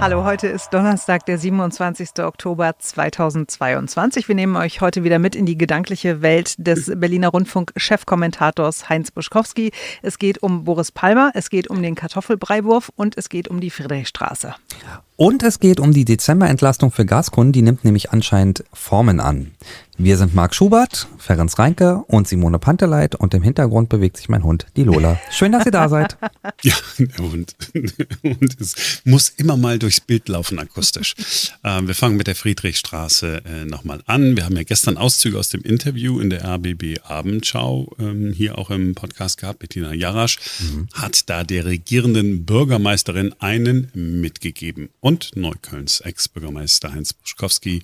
Hallo, 0.00 0.24
heute 0.24 0.48
ist 0.48 0.74
Donnerstag, 0.74 1.24
der 1.26 1.38
27. 1.38 2.20
Oktober 2.20 2.74
2022. 2.78 4.28
Wir 4.28 4.34
nehmen 4.34 4.56
euch 4.56 4.80
heute 4.80 5.02
wieder 5.02 5.18
mit 5.18 5.34
in 5.34 5.46
die 5.46 5.56
gedankliche 5.56 6.20
Welt 6.20 6.54
des 6.58 6.92
Berliner 6.94 7.28
Rundfunk-Chefkommentators 7.28 8.88
Heinz 8.88 9.10
Buschkowski. 9.10 9.72
Es 10.02 10.18
geht 10.18 10.42
um 10.42 10.64
Boris 10.64 10.92
Palmer, 10.92 11.30
es 11.34 11.48
geht 11.48 11.68
um 11.70 11.82
den 11.82 11.94
Kartoffelbreiwurf 11.94 12.92
und 12.96 13.16
es 13.16 13.28
geht 13.28 13.48
um 13.48 13.60
die 13.60 13.70
Friedrichstraße. 13.70 14.54
Und 15.16 15.42
es 15.42 15.60
geht 15.60 15.80
um 15.80 15.92
die 15.92 16.04
Dezemberentlastung 16.04 16.90
für 16.90 17.06
Gaskunden, 17.06 17.52
die 17.52 17.62
nimmt 17.62 17.84
nämlich 17.84 18.10
anscheinend 18.10 18.64
Formen 18.72 19.20
an. 19.20 19.52
Wir 19.96 20.16
sind 20.16 20.34
Marc 20.34 20.56
Schubert, 20.56 21.06
Ferenc 21.18 21.56
Reinke 21.56 22.02
und 22.08 22.26
Simone 22.26 22.58
Panteleit 22.58 23.14
und 23.14 23.32
im 23.32 23.44
Hintergrund 23.44 23.88
bewegt 23.88 24.16
sich 24.16 24.28
mein 24.28 24.42
Hund, 24.42 24.66
die 24.74 24.82
Lola. 24.82 25.20
Schön, 25.30 25.52
dass 25.52 25.66
ihr 25.66 25.72
da 25.72 25.88
seid. 25.88 26.16
Ja, 26.62 26.74
der 26.98 27.18
Hund. 27.18 27.54
Und 28.22 28.60
es 28.60 29.02
muss 29.04 29.28
immer 29.28 29.56
mal 29.56 29.78
durchs 29.78 30.00
Bild 30.00 30.28
laufen 30.28 30.58
akustisch. 30.58 31.14
Ähm, 31.62 31.86
wir 31.88 31.94
fangen 31.94 32.16
mit 32.16 32.26
der 32.26 32.34
Friedrichstraße 32.34 33.42
äh, 33.44 33.64
nochmal 33.64 34.02
an. 34.06 34.36
Wir 34.36 34.44
haben 34.44 34.56
ja 34.56 34.62
gestern 34.62 34.96
Auszüge 34.96 35.38
aus 35.38 35.48
dem 35.48 35.62
Interview 35.62 36.20
in 36.20 36.30
der 36.30 36.44
RBB 36.44 37.00
Abendschau 37.02 37.94
ähm, 37.98 38.32
hier 38.32 38.56
auch 38.56 38.70
im 38.70 38.94
Podcast 38.94 39.40
gehabt. 39.40 39.58
Bettina 39.58 39.92
Jarasch 39.92 40.38
mhm. 40.60 40.88
hat 40.94 41.28
da 41.28 41.44
der 41.44 41.66
regierenden 41.66 42.44
Bürgermeisterin 42.46 43.34
einen 43.40 43.90
mitgegeben. 43.94 44.88
Und 45.00 45.36
Neuköllns 45.36 46.00
Ex-Bürgermeister 46.00 46.92
Heinz 46.92 47.12
Buschkowski 47.12 47.82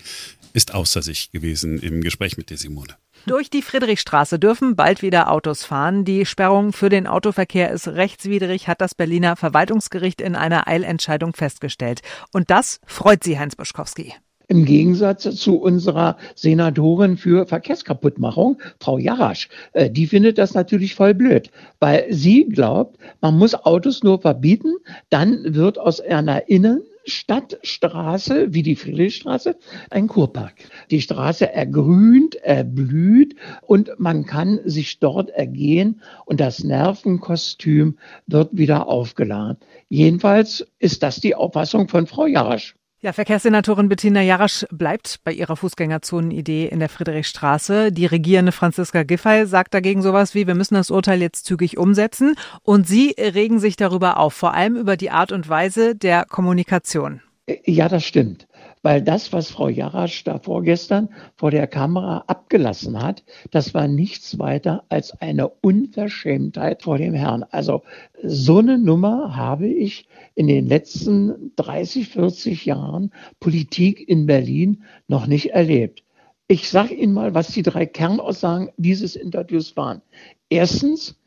ist 0.52 0.74
außer 0.74 1.02
sich 1.02 1.30
gewesen 1.30 1.78
im 1.80 2.00
Gespräch 2.00 2.36
mit 2.36 2.50
der 2.50 2.56
Simone. 2.56 2.96
Durch 3.26 3.50
die 3.50 3.62
Friedrichstraße 3.62 4.38
dürfen 4.38 4.76
bald 4.76 5.02
wieder 5.02 5.30
Autos 5.30 5.64
fahren. 5.64 6.04
Die 6.04 6.24
Sperrung 6.24 6.72
für 6.72 6.88
den 6.88 7.06
Autoverkehr 7.06 7.70
ist 7.70 7.88
rechtswidrig, 7.88 8.66
hat 8.66 8.80
das 8.80 8.94
Berliner 8.94 9.36
Verwaltungsgericht 9.36 10.20
in 10.20 10.34
einer 10.34 10.66
Eilentscheidung 10.66 11.34
festgestellt. 11.34 12.00
Und 12.32 12.50
das 12.50 12.80
freut 12.86 13.22
sie, 13.22 13.38
Heinz 13.38 13.56
Buschkowski. 13.56 14.14
Im 14.50 14.64
Gegensatz 14.64 15.22
zu 15.36 15.60
unserer 15.60 16.16
Senatorin 16.34 17.16
für 17.16 17.46
Verkehrskaputtmachung, 17.46 18.60
Frau 18.80 18.98
Jarasch. 18.98 19.48
Äh, 19.74 19.90
die 19.90 20.08
findet 20.08 20.38
das 20.38 20.54
natürlich 20.54 20.96
voll 20.96 21.14
blöd, 21.14 21.52
weil 21.78 22.06
sie 22.10 22.48
glaubt, 22.48 22.98
man 23.20 23.38
muss 23.38 23.54
Autos 23.54 24.02
nur 24.02 24.20
verbieten, 24.20 24.74
dann 25.08 25.54
wird 25.54 25.78
aus 25.78 26.00
einer 26.00 26.48
Innen 26.48 26.82
Stadtstraße 27.04 28.52
wie 28.52 28.62
die 28.62 28.76
Friedrichstraße 28.76 29.56
ein 29.90 30.06
Kurpark. 30.06 30.54
Die 30.90 31.00
Straße 31.00 31.52
ergrünt, 31.52 32.36
erblüht 32.36 33.36
und 33.62 33.92
man 33.98 34.26
kann 34.26 34.60
sich 34.64 34.98
dort 34.98 35.30
ergehen 35.30 36.02
und 36.26 36.40
das 36.40 36.64
Nervenkostüm 36.64 37.98
wird 38.26 38.50
wieder 38.52 38.88
aufgeladen. 38.88 39.58
Jedenfalls 39.88 40.66
ist 40.78 41.02
das 41.02 41.20
die 41.20 41.34
Auffassung 41.34 41.88
von 41.88 42.06
Frau 42.06 42.26
Jarasch. 42.26 42.76
Ja, 43.02 43.14
Verkehrssenatorin 43.14 43.88
Bettina 43.88 44.20
Jarasch 44.20 44.66
bleibt 44.70 45.20
bei 45.24 45.32
ihrer 45.32 45.56
Fußgängerzonenidee 45.56 46.66
in 46.66 46.80
der 46.80 46.90
Friedrichstraße. 46.90 47.92
Die 47.92 48.04
regierende 48.04 48.52
Franziska 48.52 49.04
Giffey 49.04 49.46
sagt 49.46 49.72
dagegen 49.72 50.02
sowas 50.02 50.34
wie, 50.34 50.46
wir 50.46 50.54
müssen 50.54 50.74
das 50.74 50.90
Urteil 50.90 51.22
jetzt 51.22 51.46
zügig 51.46 51.78
umsetzen. 51.78 52.34
Und 52.62 52.86
Sie 52.86 53.14
regen 53.18 53.58
sich 53.58 53.76
darüber 53.76 54.18
auf, 54.18 54.34
vor 54.34 54.52
allem 54.52 54.76
über 54.76 54.98
die 54.98 55.10
Art 55.10 55.32
und 55.32 55.48
Weise 55.48 55.96
der 55.96 56.26
Kommunikation. 56.26 57.22
Ja, 57.64 57.88
das 57.88 58.04
stimmt 58.04 58.46
weil 58.82 59.02
das, 59.02 59.32
was 59.32 59.50
Frau 59.50 59.68
Jarasch 59.68 60.24
da 60.24 60.38
vorgestern 60.38 61.10
vor 61.36 61.50
der 61.50 61.66
Kamera 61.66 62.24
abgelassen 62.26 63.02
hat, 63.02 63.24
das 63.50 63.74
war 63.74 63.88
nichts 63.88 64.38
weiter 64.38 64.84
als 64.88 65.12
eine 65.20 65.48
Unverschämtheit 65.48 66.82
vor 66.82 66.98
dem 66.98 67.14
Herrn. 67.14 67.44
Also 67.50 67.82
so 68.22 68.58
eine 68.58 68.78
Nummer 68.78 69.36
habe 69.36 69.66
ich 69.66 70.08
in 70.34 70.46
den 70.46 70.66
letzten 70.66 71.52
30, 71.56 72.08
40 72.08 72.64
Jahren 72.64 73.12
Politik 73.38 74.08
in 74.08 74.26
Berlin 74.26 74.82
noch 75.08 75.26
nicht 75.26 75.50
erlebt. 75.50 76.02
Ich 76.48 76.68
sage 76.68 76.94
Ihnen 76.94 77.12
mal, 77.12 77.34
was 77.34 77.52
die 77.52 77.62
drei 77.62 77.86
Kernaussagen 77.86 78.70
dieses 78.76 79.14
Interviews 79.14 79.76
waren. 79.76 80.02
Erstens, 80.48 81.19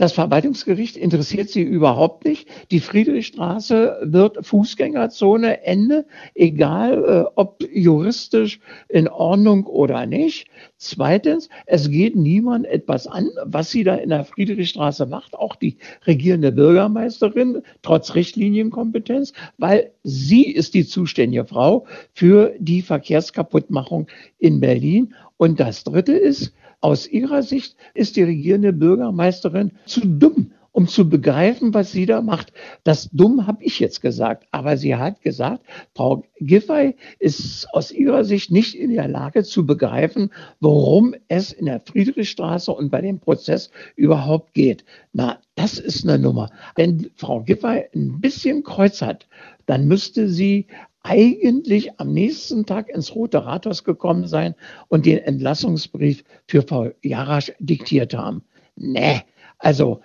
das 0.00 0.12
Verwaltungsgericht 0.12 0.96
interessiert 0.96 1.50
sie 1.50 1.60
überhaupt 1.60 2.24
nicht. 2.24 2.48
Die 2.70 2.80
Friedrichstraße 2.80 3.98
wird 4.02 4.46
Fußgängerzone, 4.46 5.62
Ende, 5.62 6.06
egal 6.34 7.04
äh, 7.04 7.30
ob 7.34 7.62
juristisch 7.70 8.60
in 8.88 9.08
Ordnung 9.08 9.66
oder 9.66 10.06
nicht. 10.06 10.48
Zweitens, 10.78 11.50
es 11.66 11.90
geht 11.90 12.16
niemand 12.16 12.64
etwas 12.64 13.06
an, 13.06 13.28
was 13.44 13.70
sie 13.70 13.84
da 13.84 13.94
in 13.96 14.08
der 14.08 14.24
Friedrichstraße 14.24 15.04
macht, 15.04 15.34
auch 15.34 15.54
die 15.54 15.76
regierende 16.06 16.50
Bürgermeisterin, 16.50 17.60
trotz 17.82 18.14
Richtlinienkompetenz, 18.14 19.34
weil 19.58 19.90
sie 20.02 20.44
ist 20.44 20.72
die 20.72 20.86
zuständige 20.86 21.44
Frau 21.44 21.84
für 22.14 22.54
die 22.58 22.80
Verkehrskaputtmachung 22.80 24.06
in 24.38 24.60
Berlin. 24.60 25.12
Und 25.36 25.60
das 25.60 25.84
Dritte 25.84 26.12
ist, 26.12 26.54
aus 26.80 27.06
ihrer 27.06 27.42
Sicht 27.42 27.76
ist 27.94 28.16
die 28.16 28.22
regierende 28.22 28.72
Bürgermeisterin 28.72 29.72
zu 29.86 30.00
dumm, 30.00 30.52
um 30.72 30.86
zu 30.86 31.08
begreifen, 31.08 31.74
was 31.74 31.92
sie 31.92 32.06
da 32.06 32.22
macht. 32.22 32.52
Das 32.84 33.10
dumm 33.12 33.46
habe 33.46 33.62
ich 33.64 33.80
jetzt 33.80 34.00
gesagt, 34.00 34.46
aber 34.50 34.76
sie 34.76 34.96
hat 34.96 35.20
gesagt, 35.20 35.64
Frau 35.94 36.24
Giffey 36.38 36.96
ist 37.18 37.66
aus 37.72 37.90
ihrer 37.90 38.24
Sicht 38.24 38.50
nicht 38.50 38.74
in 38.74 38.94
der 38.94 39.08
Lage 39.08 39.42
zu 39.42 39.66
begreifen, 39.66 40.30
worum 40.60 41.14
es 41.28 41.52
in 41.52 41.66
der 41.66 41.80
Friedrichstraße 41.80 42.72
und 42.72 42.90
bei 42.90 43.00
dem 43.00 43.18
Prozess 43.18 43.70
überhaupt 43.96 44.54
geht. 44.54 44.84
Na, 45.12 45.38
das 45.56 45.78
ist 45.78 46.08
eine 46.08 46.18
Nummer. 46.18 46.50
Wenn 46.76 47.10
Frau 47.16 47.42
Giffey 47.42 47.84
ein 47.94 48.20
bisschen 48.20 48.62
Kreuz 48.62 49.02
hat, 49.02 49.26
dann 49.66 49.86
müsste 49.86 50.28
sie 50.28 50.66
eigentlich 51.02 51.98
am 51.98 52.12
nächsten 52.12 52.66
Tag 52.66 52.88
ins 52.88 53.14
Rote 53.14 53.44
Rathaus 53.44 53.84
gekommen 53.84 54.26
sein 54.26 54.54
und 54.88 55.06
den 55.06 55.18
Entlassungsbrief 55.18 56.24
für 56.46 56.62
Frau 56.62 56.90
Jarasch 57.02 57.52
diktiert 57.58 58.14
haben. 58.14 58.42
Nee, 58.76 59.22
also 59.58 60.00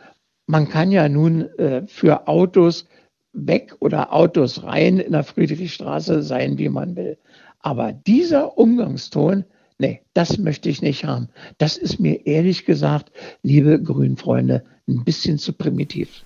man 0.48 0.70
kann 0.70 0.92
ja 0.92 1.10
nun 1.10 1.42
äh, 1.58 1.86
für 1.88 2.28
Autos 2.28 2.86
weg 3.34 3.76
oder 3.80 4.14
Autos 4.14 4.64
rein 4.64 5.00
in 5.00 5.12
der 5.12 5.24
Friedrichstraße 5.24 6.24
sein, 6.24 6.58
wie 6.58 6.70
man 6.70 6.96
will. 6.96 7.18
Aber 7.60 7.92
dieser 7.92 8.58
Umgangston, 8.58 9.44
nee, 9.78 10.02
das 10.14 10.38
möchte 10.38 10.70
ich 10.70 10.82
nicht 10.82 11.04
haben. 11.04 11.30
Das 11.58 11.78
ist 11.78 12.00
mir 12.00 12.26
ehrlich 12.26 12.66
gesagt, 12.66 13.12
liebe 13.44 13.82
Grünfreunde, 13.82 14.64
ein 14.88 15.04
bisschen 15.04 15.40
zu 15.40 15.52
primitiv. 15.54 16.24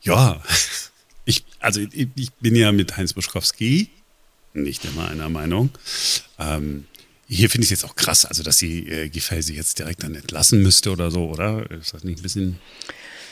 Ja, 0.00 0.40
ich, 1.28 1.44
also 1.60 1.80
ich, 1.80 2.08
ich 2.14 2.32
bin 2.34 2.56
ja 2.56 2.72
mit 2.72 2.96
Heinz 2.96 3.12
Buschkowski 3.12 3.90
nicht 4.54 4.84
immer 4.86 5.08
einer 5.08 5.28
Meinung. 5.28 5.70
Ähm, 6.38 6.86
hier 7.28 7.50
finde 7.50 7.64
ich 7.64 7.70
es 7.70 7.82
jetzt 7.82 7.90
auch 7.90 7.96
krass, 7.96 8.24
also 8.24 8.42
dass 8.42 8.56
sie 8.56 8.88
äh, 8.88 9.08
Giffey 9.10 9.42
sie 9.42 9.54
jetzt 9.54 9.78
direkt 9.78 10.02
dann 10.02 10.14
entlassen 10.14 10.62
müsste 10.62 10.90
oder 10.90 11.10
so, 11.10 11.28
oder? 11.28 11.70
Ist 11.70 11.92
das 11.92 12.02
nicht 12.02 12.20
ein 12.20 12.22
bisschen. 12.22 12.58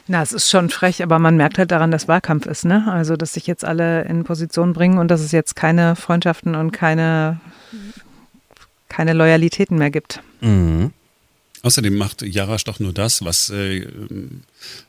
Na, 0.09 0.23
es 0.23 0.33
ist 0.33 0.51
schon 0.51 0.69
frech, 0.69 1.03
aber 1.03 1.19
man 1.19 1.37
merkt 1.37 1.59
halt 1.59 1.71
daran, 1.71 1.91
dass 1.91 2.07
Wahlkampf 2.07 2.47
ist, 2.47 2.67
ne? 2.67 2.87
Also, 2.87 3.17
dass 3.17 3.33
sich 3.33 3.47
jetzt 3.47 3.65
alle 3.65 4.05
in 4.05 4.25
Position 4.25 4.75
bringen 4.75 4.99
und 4.99 5.09
dass 5.09 5.23
es 5.23 5.33
jetzt 5.33 5.57
keine 5.57 5.97
Freundschaften 5.97 6.55
und 6.55 6.73
keine, 6.73 7.41
keine 8.89 9.15
Loyalitäten 9.15 9.79
mehr 9.79 9.91
gibt. 9.91 10.21
Mhm. 10.43 10.93
Außerdem 11.67 11.97
macht 11.97 12.23
Jarasch 12.23 12.63
doch 12.63 12.79
nur 12.79 12.93
das, 12.93 13.25
was 13.25 13.51
äh, 13.51 13.89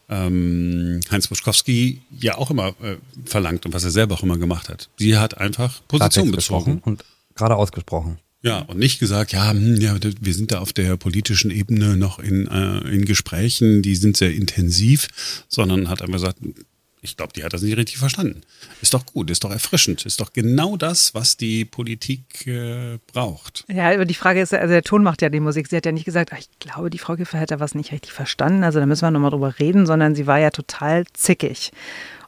ähm, 0.09 0.99
Heinz 1.09 1.27
Buschkowski 1.27 2.03
ja 2.19 2.37
auch 2.37 2.51
immer 2.51 2.75
äh, 2.83 2.97
verlangt 3.25 3.65
und 3.65 3.73
was 3.73 3.83
er 3.83 3.89
selber 3.89 4.13
auch 4.13 4.21
immer 4.21 4.37
gemacht 4.37 4.69
hat. 4.69 4.87
Sie 4.97 5.17
hat 5.17 5.39
einfach 5.39 5.81
Position 5.87 6.29
bezogen. 6.29 6.77
Und 6.85 7.03
gerade 7.33 7.55
ausgesprochen. 7.55 8.19
Ja, 8.43 8.59
und 8.59 8.77
nicht 8.77 8.99
gesagt, 8.99 9.31
ja, 9.31 9.49
hm, 9.49 9.81
ja, 9.81 9.95
wir 9.99 10.33
sind 10.35 10.51
da 10.51 10.59
auf 10.59 10.71
der 10.71 10.97
politischen 10.97 11.49
Ebene 11.49 11.97
noch 11.97 12.19
in, 12.19 12.45
äh, 12.45 12.77
in 12.89 13.05
Gesprächen, 13.05 13.81
die 13.81 13.95
sind 13.95 14.15
sehr 14.15 14.35
intensiv, 14.35 15.07
sondern 15.47 15.89
hat 15.89 16.03
einfach 16.03 16.19
gesagt, 16.19 16.37
ich 17.07 17.17
glaube, 17.17 17.33
die 17.33 17.43
hat 17.43 17.53
das 17.53 17.61
nicht 17.61 17.77
richtig 17.77 17.97
verstanden. 17.97 18.41
Ist 18.81 18.93
doch 18.93 19.05
gut, 19.05 19.29
ist 19.29 19.43
doch 19.43 19.51
erfrischend, 19.51 20.05
ist 20.05 20.19
doch 20.19 20.33
genau 20.33 20.77
das, 20.77 21.13
was 21.13 21.37
die 21.37 21.65
Politik 21.65 22.45
äh, 22.47 22.99
braucht. 23.07 23.65
Ja, 23.67 23.91
aber 23.91 24.05
die 24.05 24.13
Frage 24.13 24.41
ist, 24.41 24.53
also 24.53 24.71
der 24.71 24.83
Ton 24.83 25.03
macht 25.03 25.21
ja 25.21 25.29
die 25.29 25.39
Musik. 25.39 25.67
Sie 25.67 25.77
hat 25.77 25.85
ja 25.85 25.91
nicht 25.91 26.05
gesagt, 26.05 26.31
ach, 26.33 26.39
ich 26.39 26.49
glaube, 26.59 26.89
die 26.89 26.97
Frau 26.97 27.15
Giffey 27.15 27.37
hat 27.37 27.51
da 27.51 27.59
was 27.59 27.75
nicht 27.75 27.91
richtig 27.91 28.11
verstanden, 28.11 28.63
also 28.63 28.79
da 28.79 28.85
müssen 28.85 29.03
wir 29.03 29.11
nochmal 29.11 29.31
drüber 29.31 29.59
reden, 29.59 29.85
sondern 29.85 30.15
sie 30.15 30.27
war 30.27 30.39
ja 30.39 30.49
total 30.49 31.05
zickig 31.13 31.71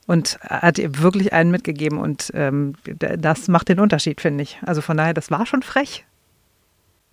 und 0.10 0.40
hat 0.42 0.80
ihr 0.80 0.98
wirklich 0.98 1.34
einen 1.34 1.52
mitgegeben 1.52 2.00
und 2.00 2.32
ähm, 2.34 2.74
das 2.98 3.48
macht 3.48 3.70
den 3.70 3.80
Unterschied, 3.80 4.22
finde 4.22 4.42
ich. 4.42 4.58
Also 4.66 4.82
von 4.82 4.98
daher, 4.98 5.14
das 5.14 5.30
war 5.30 5.46
schon 5.46 5.62
frech. 5.62 6.04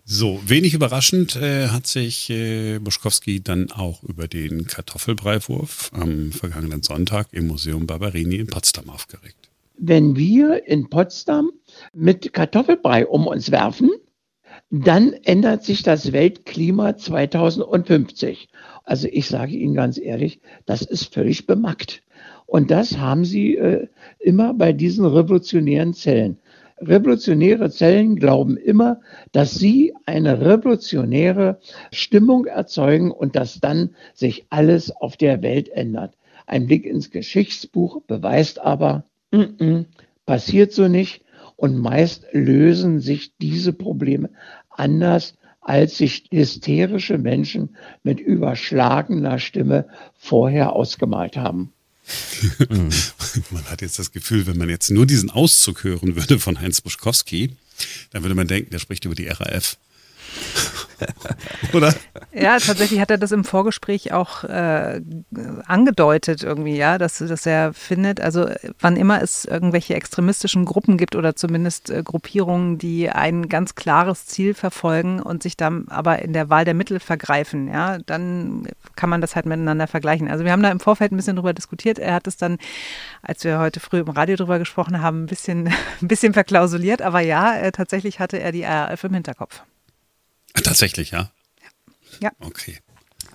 So, 0.08 0.40
wenig 0.46 0.72
überraschend 0.72 1.34
äh, 1.34 1.66
hat 1.66 1.88
sich 1.88 2.30
äh, 2.30 2.78
Buschkowski 2.78 3.42
dann 3.42 3.72
auch 3.72 4.04
über 4.04 4.28
den 4.28 4.68
Kartoffelbreiwurf 4.68 5.90
am 5.92 6.30
vergangenen 6.30 6.84
Sonntag 6.84 7.26
im 7.32 7.48
Museum 7.48 7.88
Barberini 7.88 8.36
in 8.36 8.46
Potsdam 8.46 8.88
aufgeregt. 8.88 9.50
Wenn 9.76 10.14
wir 10.14 10.64
in 10.68 10.88
Potsdam 10.88 11.50
mit 11.92 12.32
Kartoffelbrei 12.32 13.04
um 13.04 13.26
uns 13.26 13.50
werfen, 13.50 13.90
dann 14.70 15.12
ändert 15.24 15.64
sich 15.64 15.82
das 15.82 16.12
Weltklima 16.12 16.96
2050. 16.96 18.48
Also 18.84 19.08
ich 19.10 19.26
sage 19.26 19.56
Ihnen 19.56 19.74
ganz 19.74 19.98
ehrlich, 19.98 20.38
das 20.66 20.82
ist 20.82 21.12
völlig 21.12 21.48
bemackt. 21.48 22.04
Und 22.46 22.70
das 22.70 22.96
haben 22.98 23.24
sie 23.24 23.56
äh, 23.56 23.88
immer 24.20 24.54
bei 24.54 24.72
diesen 24.72 25.04
revolutionären 25.04 25.94
Zellen. 25.94 26.38
Revolutionäre 26.78 27.70
Zellen 27.70 28.16
glauben 28.16 28.56
immer, 28.56 29.00
dass 29.32 29.54
sie 29.54 29.94
eine 30.04 30.40
revolutionäre 30.40 31.58
Stimmung 31.90 32.46
erzeugen 32.46 33.10
und 33.10 33.34
dass 33.34 33.60
dann 33.60 33.90
sich 34.14 34.46
alles 34.50 34.90
auf 34.90 35.16
der 35.16 35.42
Welt 35.42 35.68
ändert. 35.68 36.14
Ein 36.46 36.66
Blick 36.66 36.84
ins 36.84 37.10
Geschichtsbuch 37.10 38.02
beweist 38.06 38.60
aber, 38.60 39.04
mm 39.30 39.36
-mm, 39.36 39.84
passiert 40.26 40.72
so 40.72 40.86
nicht 40.88 41.22
und 41.56 41.76
meist 41.76 42.26
lösen 42.32 43.00
sich 43.00 43.32
diese 43.38 43.72
Probleme 43.72 44.30
anders, 44.70 45.34
als 45.62 45.96
sich 45.96 46.24
hysterische 46.30 47.18
Menschen 47.18 47.76
mit 48.02 48.20
überschlagener 48.20 49.38
Stimme 49.38 49.86
vorher 50.14 50.74
ausgemalt 50.74 51.36
haben. 51.36 51.72
man 53.50 53.64
hat 53.66 53.82
jetzt 53.82 53.98
das 53.98 54.12
Gefühl, 54.12 54.46
wenn 54.46 54.58
man 54.58 54.68
jetzt 54.68 54.90
nur 54.90 55.06
diesen 55.06 55.30
Auszug 55.30 55.84
hören 55.84 56.16
würde 56.16 56.38
von 56.38 56.60
Heinz 56.60 56.80
Buschkowski, 56.80 57.50
dann 58.10 58.22
würde 58.22 58.34
man 58.34 58.48
denken, 58.48 58.70
der 58.70 58.78
spricht 58.78 59.04
über 59.04 59.14
die 59.14 59.28
RAF. 59.28 59.76
Oder? 61.72 61.94
Ja, 62.32 62.58
tatsächlich 62.58 63.00
hat 63.00 63.10
er 63.10 63.18
das 63.18 63.32
im 63.32 63.44
Vorgespräch 63.44 64.12
auch 64.12 64.44
äh, 64.44 65.00
angedeutet 65.66 66.42
irgendwie, 66.42 66.76
ja, 66.76 66.98
dass, 66.98 67.18
dass 67.18 67.46
er 67.46 67.72
findet, 67.72 68.20
also 68.20 68.48
wann 68.80 68.96
immer 68.96 69.22
es 69.22 69.44
irgendwelche 69.44 69.94
extremistischen 69.94 70.64
Gruppen 70.64 70.96
gibt 70.96 71.16
oder 71.16 71.36
zumindest 71.36 71.90
äh, 71.90 72.02
Gruppierungen, 72.02 72.78
die 72.78 73.10
ein 73.10 73.48
ganz 73.48 73.74
klares 73.74 74.26
Ziel 74.26 74.54
verfolgen 74.54 75.20
und 75.20 75.42
sich 75.42 75.56
dann 75.56 75.86
aber 75.88 76.20
in 76.20 76.32
der 76.32 76.50
Wahl 76.50 76.64
der 76.64 76.74
Mittel 76.74 77.00
vergreifen, 77.00 77.68
ja, 77.68 77.98
dann 77.98 78.68
kann 78.96 79.10
man 79.10 79.20
das 79.20 79.36
halt 79.36 79.46
miteinander 79.46 79.86
vergleichen. 79.86 80.30
Also 80.30 80.44
wir 80.44 80.52
haben 80.52 80.62
da 80.62 80.70
im 80.70 80.80
Vorfeld 80.80 81.12
ein 81.12 81.16
bisschen 81.16 81.36
drüber 81.36 81.52
diskutiert. 81.52 81.98
Er 81.98 82.14
hat 82.14 82.26
es 82.26 82.36
dann, 82.36 82.58
als 83.22 83.44
wir 83.44 83.58
heute 83.58 83.80
früh 83.80 84.00
im 84.00 84.08
Radio 84.08 84.36
drüber 84.36 84.58
gesprochen 84.58 85.02
haben, 85.02 85.24
ein 85.24 85.26
bisschen, 85.26 85.68
ein 86.02 86.08
bisschen 86.08 86.32
verklausuliert, 86.32 87.02
aber 87.02 87.20
ja, 87.20 87.56
äh, 87.56 87.72
tatsächlich 87.72 88.20
hatte 88.20 88.38
er 88.38 88.52
die 88.52 88.64
RAF 88.64 89.04
im 89.04 89.14
Hinterkopf. 89.14 89.62
Tatsächlich, 90.62 91.10
ja? 91.10 91.30
Ja. 92.20 92.30
Okay. 92.40 92.78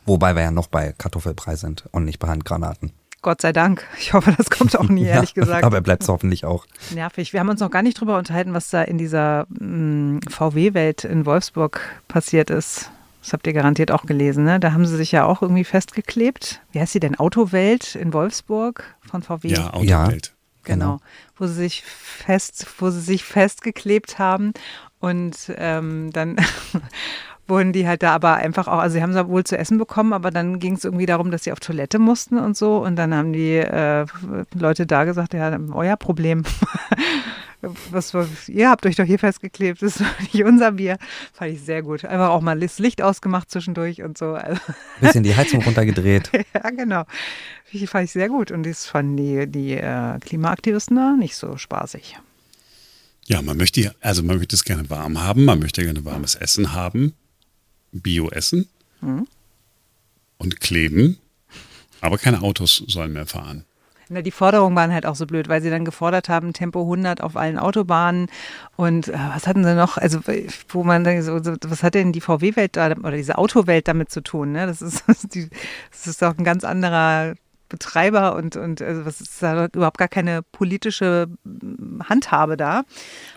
Wobei 0.05 0.35
wir 0.35 0.41
ja 0.41 0.51
noch 0.51 0.67
bei 0.67 0.93
Kartoffelbrei 0.97 1.55
sind 1.55 1.85
und 1.91 2.05
nicht 2.05 2.19
bei 2.19 2.27
Handgranaten. 2.27 2.91
Gott 3.21 3.41
sei 3.41 3.53
Dank. 3.53 3.85
Ich 3.99 4.13
hoffe, 4.13 4.33
das 4.35 4.49
kommt 4.49 4.75
auch 4.75 4.89
nie, 4.89 5.03
ehrlich 5.05 5.33
ja, 5.35 5.43
gesagt. 5.43 5.63
Aber 5.63 5.81
bleibt 5.81 6.03
es 6.03 6.09
hoffentlich 6.09 6.43
auch. 6.43 6.65
Nervig. 6.93 7.33
Wir 7.33 7.39
haben 7.39 7.49
uns 7.49 7.59
noch 7.59 7.69
gar 7.69 7.83
nicht 7.83 7.99
drüber 7.99 8.17
unterhalten, 8.17 8.53
was 8.53 8.69
da 8.69 8.81
in 8.81 8.97
dieser 8.97 9.45
mm, 9.49 10.19
VW-Welt 10.27 11.03
in 11.03 11.25
Wolfsburg 11.25 11.81
passiert 12.07 12.49
ist. 12.49 12.89
Das 13.21 13.33
habt 13.33 13.45
ihr 13.45 13.53
garantiert 13.53 13.91
auch 13.91 14.07
gelesen, 14.07 14.45
ne? 14.45 14.59
Da 14.59 14.73
haben 14.73 14.87
sie 14.87 14.97
sich 14.97 15.11
ja 15.11 15.25
auch 15.25 15.43
irgendwie 15.43 15.63
festgeklebt. 15.63 16.61
Wie 16.71 16.79
heißt 16.79 16.93
sie 16.93 16.99
denn? 16.99 17.19
Autowelt 17.19 17.93
in 17.93 18.13
Wolfsburg 18.13 18.83
von 19.07 19.21
VW? 19.21 19.49
Ja, 19.49 19.71
Autowelt. 19.71 20.33
Genau. 20.63 20.97
genau. 20.97 20.99
Wo 21.35 21.45
sie 21.45 21.53
sich 21.53 21.83
fest, 21.83 22.65
wo 22.79 22.89
sie 22.89 23.01
sich 23.01 23.23
festgeklebt 23.23 24.17
haben 24.17 24.53
und 25.01 25.51
ähm, 25.57 26.11
dann 26.13 26.37
wurden 27.47 27.73
die 27.73 27.87
halt 27.87 28.03
da 28.03 28.13
aber 28.13 28.35
einfach 28.35 28.67
auch, 28.67 28.79
also 28.79 28.93
sie 28.93 29.03
haben 29.03 29.15
es 29.15 29.27
wohl 29.27 29.43
zu 29.43 29.57
essen 29.57 29.77
bekommen, 29.77 30.13
aber 30.13 30.31
dann 30.31 30.59
ging 30.59 30.75
es 30.75 30.85
irgendwie 30.85 31.07
darum, 31.07 31.31
dass 31.31 31.43
sie 31.43 31.51
auf 31.51 31.59
Toilette 31.59 31.99
mussten 31.99 32.37
und 32.37 32.55
so. 32.55 32.77
Und 32.77 32.95
dann 32.95 33.13
haben 33.13 33.33
die 33.33 33.55
äh, 33.57 34.05
Leute 34.53 34.85
da 34.85 35.03
gesagt, 35.03 35.33
ja, 35.33 35.57
euer 35.73 35.97
Problem. 35.97 36.43
was, 37.91 38.13
was, 38.13 38.47
ihr 38.47 38.69
habt 38.69 38.85
euch 38.85 38.95
doch 38.95 39.03
hier 39.03 39.19
festgeklebt, 39.19 39.81
das 39.81 39.97
ist 39.97 40.01
doch 40.01 40.19
nicht 40.19 40.43
unser 40.43 40.73
Bier. 40.73 40.97
Fand 41.33 41.51
ich 41.51 41.61
sehr 41.61 41.81
gut. 41.81 42.05
Einfach 42.05 42.29
auch 42.29 42.41
mal 42.41 42.59
das 42.59 42.77
Licht 42.77 43.01
ausgemacht 43.01 43.49
zwischendurch 43.49 44.03
und 44.03 44.19
so. 44.19 44.33
Also 44.33 44.61
Bisschen 45.01 45.23
die 45.23 45.35
Heizung 45.35 45.63
runtergedreht. 45.63 46.29
ja, 46.53 46.69
genau. 46.69 47.03
Fand 47.87 48.05
ich 48.05 48.11
sehr 48.11 48.29
gut. 48.29 48.51
Und 48.51 48.67
das 48.67 48.85
fanden 48.85 49.17
die, 49.17 49.47
die 49.47 49.73
äh, 49.73 50.19
Klimaaktivisten 50.19 50.95
da 50.95 51.15
nicht 51.17 51.35
so 51.35 51.57
spaßig. 51.57 52.19
Ja, 53.31 53.41
man 53.41 53.55
möchte, 53.55 53.95
also 54.01 54.23
man 54.23 54.39
möchte 54.39 54.57
es 54.57 54.65
gerne 54.65 54.89
warm 54.89 55.21
haben, 55.23 55.45
man 55.45 55.59
möchte 55.59 55.81
gerne 55.83 56.03
warmes 56.03 56.35
Essen 56.35 56.73
haben, 56.73 57.13
Bio-Essen 57.93 58.67
mhm. 58.99 59.25
und 60.37 60.59
kleben, 60.59 61.17
aber 62.01 62.17
keine 62.17 62.41
Autos 62.41 62.83
sollen 62.87 63.13
mehr 63.13 63.25
fahren. 63.25 63.63
Na, 64.09 64.21
die 64.21 64.31
Forderungen 64.31 64.75
waren 64.75 64.91
halt 64.91 65.05
auch 65.05 65.15
so 65.15 65.25
blöd, 65.25 65.47
weil 65.47 65.61
sie 65.61 65.69
dann 65.69 65.85
gefordert 65.85 66.27
haben, 66.27 66.51
Tempo 66.51 66.81
100 66.81 67.21
auf 67.21 67.37
allen 67.37 67.57
Autobahnen 67.57 68.27
und 68.75 69.07
äh, 69.07 69.13
was 69.13 69.47
hatten 69.47 69.63
sie 69.63 69.75
noch, 69.75 69.97
also 69.97 70.19
wo 70.67 70.83
man 70.83 71.05
dann 71.05 71.21
so, 71.21 71.39
was 71.41 71.83
hat 71.83 71.93
denn 71.93 72.11
die 72.11 72.19
VW-Welt 72.19 72.75
da 72.75 72.91
oder 72.91 73.15
diese 73.15 73.37
Autowelt 73.37 73.87
damit 73.87 74.11
zu 74.11 74.19
tun? 74.19 74.51
Ne? 74.51 74.67
Das, 74.67 74.81
ist, 74.81 75.05
das 75.07 76.05
ist 76.05 76.21
doch 76.21 76.37
ein 76.37 76.43
ganz 76.43 76.65
anderer 76.65 77.35
Betreiber 77.71 78.35
und, 78.35 78.55
und 78.55 78.81
also 78.81 79.05
was 79.05 79.21
ist 79.21 79.41
da 79.41 79.65
überhaupt 79.65 79.97
gar 79.97 80.07
keine 80.07 80.43
politische 80.43 81.27
hm, 81.43 82.03
Handhabe 82.07 82.57
da. 82.57 82.83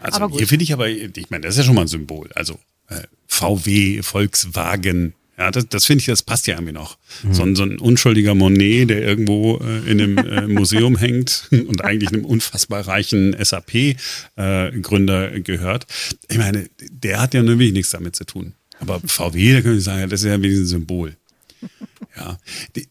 Also 0.03 0.29
hier 0.31 0.49
finde 0.49 0.65
ich 0.65 0.73
aber, 0.73 0.89
ich 0.89 1.31
meine, 1.31 1.43
das 1.43 1.55
ist 1.55 1.59
ja 1.59 1.65
schon 1.65 1.75
mal 1.75 1.83
ein 1.83 1.89
Symbol. 1.89 2.29
Also 2.35 2.59
äh, 2.89 3.03
VW, 3.27 4.03
Volkswagen, 4.03 5.15
ja, 5.37 5.51
das, 5.51 5.69
das 5.69 5.85
finde 5.85 6.01
ich, 6.01 6.07
das 6.07 6.23
passt 6.23 6.47
ja 6.47 6.55
irgendwie 6.55 6.73
noch. 6.73 6.97
Mhm. 7.23 7.35
So, 7.35 7.43
ein, 7.43 7.57
so 7.57 7.65
ein 7.65 7.79
unschuldiger 7.79 8.35
Monet, 8.35 8.91
der 8.91 9.03
irgendwo 9.03 9.59
äh, 9.59 9.91
in 9.91 10.01
einem 10.01 10.19
äh, 10.19 10.47
Museum 10.47 10.97
hängt 10.99 11.49
und 11.51 11.83
eigentlich 11.83 12.13
einem 12.13 12.25
unfassbar 12.25 12.87
reichen 12.87 13.35
SAP-Gründer 13.39 15.35
äh, 15.35 15.41
gehört. 15.41 15.87
Ich 16.29 16.39
meine, 16.39 16.69
der 16.91 17.21
hat 17.21 17.35
ja 17.35 17.43
nur 17.43 17.59
wenig 17.59 17.73
nichts 17.75 17.91
damit 17.91 18.15
zu 18.15 18.25
tun. 18.25 18.55
Aber 18.79 19.01
VW, 19.01 19.55
da 19.55 19.61
könnte 19.63 19.79
ich 19.79 19.85
sagen, 19.85 20.09
das 20.09 20.21
ist 20.21 20.27
ja 20.27 20.41
wenigstens 20.41 20.69
ein 20.69 20.81
Symbol. 20.81 21.17
Ja, 22.17 22.39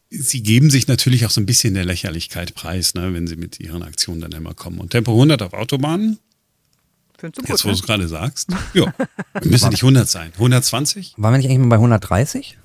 sie 0.09 0.43
geben 0.43 0.69
sich 0.69 0.87
natürlich 0.89 1.25
auch 1.25 1.29
so 1.29 1.39
ein 1.39 1.45
bisschen 1.45 1.75
der 1.75 1.85
Lächerlichkeit 1.85 2.55
preis, 2.55 2.93
ne, 2.93 3.13
wenn 3.13 3.25
sie 3.25 3.37
mit 3.37 3.57
ihren 3.57 3.81
Aktionen 3.81 4.19
dann 4.19 4.33
immer 4.33 4.53
kommen. 4.53 4.79
Und 4.79 4.89
Tempo 4.89 5.13
100 5.13 5.41
auf 5.43 5.53
Autobahnen, 5.53 6.19
Gut, 7.23 7.37
Jetzt, 7.47 7.63
wo 7.63 7.69
ne? 7.69 7.73
du 7.73 7.79
es 7.79 7.83
gerade 7.83 8.07
sagst. 8.07 8.49
Ja, 8.73 8.93
müssen 9.43 9.69
nicht 9.69 9.83
100 9.83 10.09
sein. 10.09 10.31
120? 10.33 11.13
Waren 11.15 11.33
wir 11.33 11.37
nicht 11.37 11.47
eigentlich 11.47 11.59
mal 11.59 11.67
bei 11.67 11.75
130? 11.75 12.57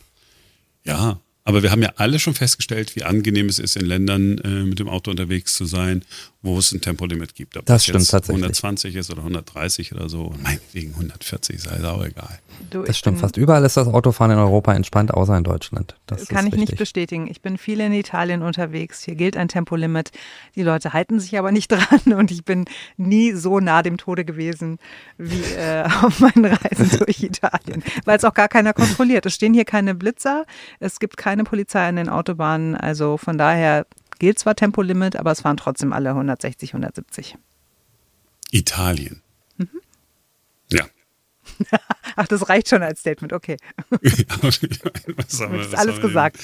Ja, 0.84 1.20
aber 1.44 1.62
wir 1.62 1.70
haben 1.70 1.82
ja 1.82 1.93
alle 1.96 2.19
schon 2.19 2.34
festgestellt, 2.34 2.96
wie 2.96 3.05
angenehm 3.05 3.49
es 3.49 3.58
ist, 3.58 3.76
in 3.76 3.87
Ländern 3.87 4.38
äh, 4.38 4.64
mit 4.64 4.81
dem 4.81 4.88
Auto 4.88 5.10
unterwegs 5.10 5.55
zu 5.55 5.64
sein, 5.64 6.05
wo 6.40 6.58
es 6.58 6.70
ein 6.70 6.81
Tempolimit 6.81 7.35
gibt. 7.35 7.56
Ob 7.56 7.67
das, 7.67 7.82
stimmt 7.82 8.08
tatsächlich. 8.08 8.44
120 8.44 8.94
ist 8.94 9.11
oder 9.11 9.20
130 9.20 9.93
oder 9.93 10.08
so. 10.08 10.32
Meinetwegen 10.40 10.93
140 10.93 11.61
sei 11.61 11.85
auch 11.85 12.05
egal. 12.05 12.38
Du, 12.70 12.85
das 12.85 12.96
stimmt. 12.96 13.19
Fast 13.19 13.37
überall 13.37 13.64
ist 13.64 13.76
das 13.76 13.88
Autofahren 13.88 14.31
in 14.31 14.38
Europa 14.38 14.73
entspannt, 14.73 15.12
außer 15.12 15.37
in 15.37 15.43
Deutschland. 15.43 15.96
Das 16.06 16.29
kann 16.29 16.46
ich 16.46 16.52
richtig. 16.52 16.70
nicht 16.70 16.79
bestätigen. 16.79 17.26
Ich 17.29 17.43
bin 17.43 17.58
viel 17.58 17.81
in 17.81 17.93
Italien 17.93 18.43
unterwegs. 18.43 19.02
Hier 19.02 19.17
gilt 19.17 19.37
ein 19.37 19.49
Tempolimit. 19.49 20.12
Die 20.55 20.62
Leute 20.62 20.93
halten 20.93 21.19
sich 21.19 21.36
aber 21.39 21.51
nicht 21.51 21.69
dran 21.72 22.13
und 22.15 22.31
ich 22.31 22.44
bin 22.44 22.67
nie 22.96 23.32
so 23.32 23.58
nah 23.58 23.82
dem 23.82 23.96
Tode 23.96 24.24
gewesen 24.24 24.79
wie 25.17 25.43
äh, 25.43 25.82
auf 26.03 26.20
meinen 26.20 26.44
Reisen 26.44 26.98
durch 26.98 27.20
Italien, 27.20 27.82
weil 28.05 28.17
es 28.17 28.24
auch 28.24 28.34
gar 28.34 28.48
keiner 28.48 28.74
kontrolliert. 28.74 29.27
Es 29.27 29.34
stehen 29.34 29.55
hier 29.55 29.65
keine 29.65 29.96
Blitzer, 29.96 30.46
es 30.79 31.01
gibt 31.01 31.17
keine 31.17 31.43
Polizei 31.43 31.89
an 31.89 31.96
den 31.96 32.08
Autobahnen. 32.08 32.77
Also 32.77 33.17
von 33.17 33.39
daher 33.39 33.86
gilt 34.19 34.39
zwar 34.39 34.55
Tempolimit, 34.55 35.17
aber 35.17 35.32
es 35.32 35.41
fahren 35.43 35.56
trotzdem 35.56 35.93
alle 35.93 36.10
160, 36.10 36.70
170. 36.70 37.37
Italien. 38.51 39.22
Mhm. 39.56 39.69
Ja. 40.70 40.84
Ach, 42.17 42.27
das 42.27 42.48
reicht 42.48 42.69
schon 42.69 42.82
als 42.82 43.01
Statement, 43.01 43.32
okay. 43.32 43.56
was 43.91 44.63
wir, 44.63 45.60
ist 45.60 45.75
alles 45.75 46.01
gesagt. 46.01 46.39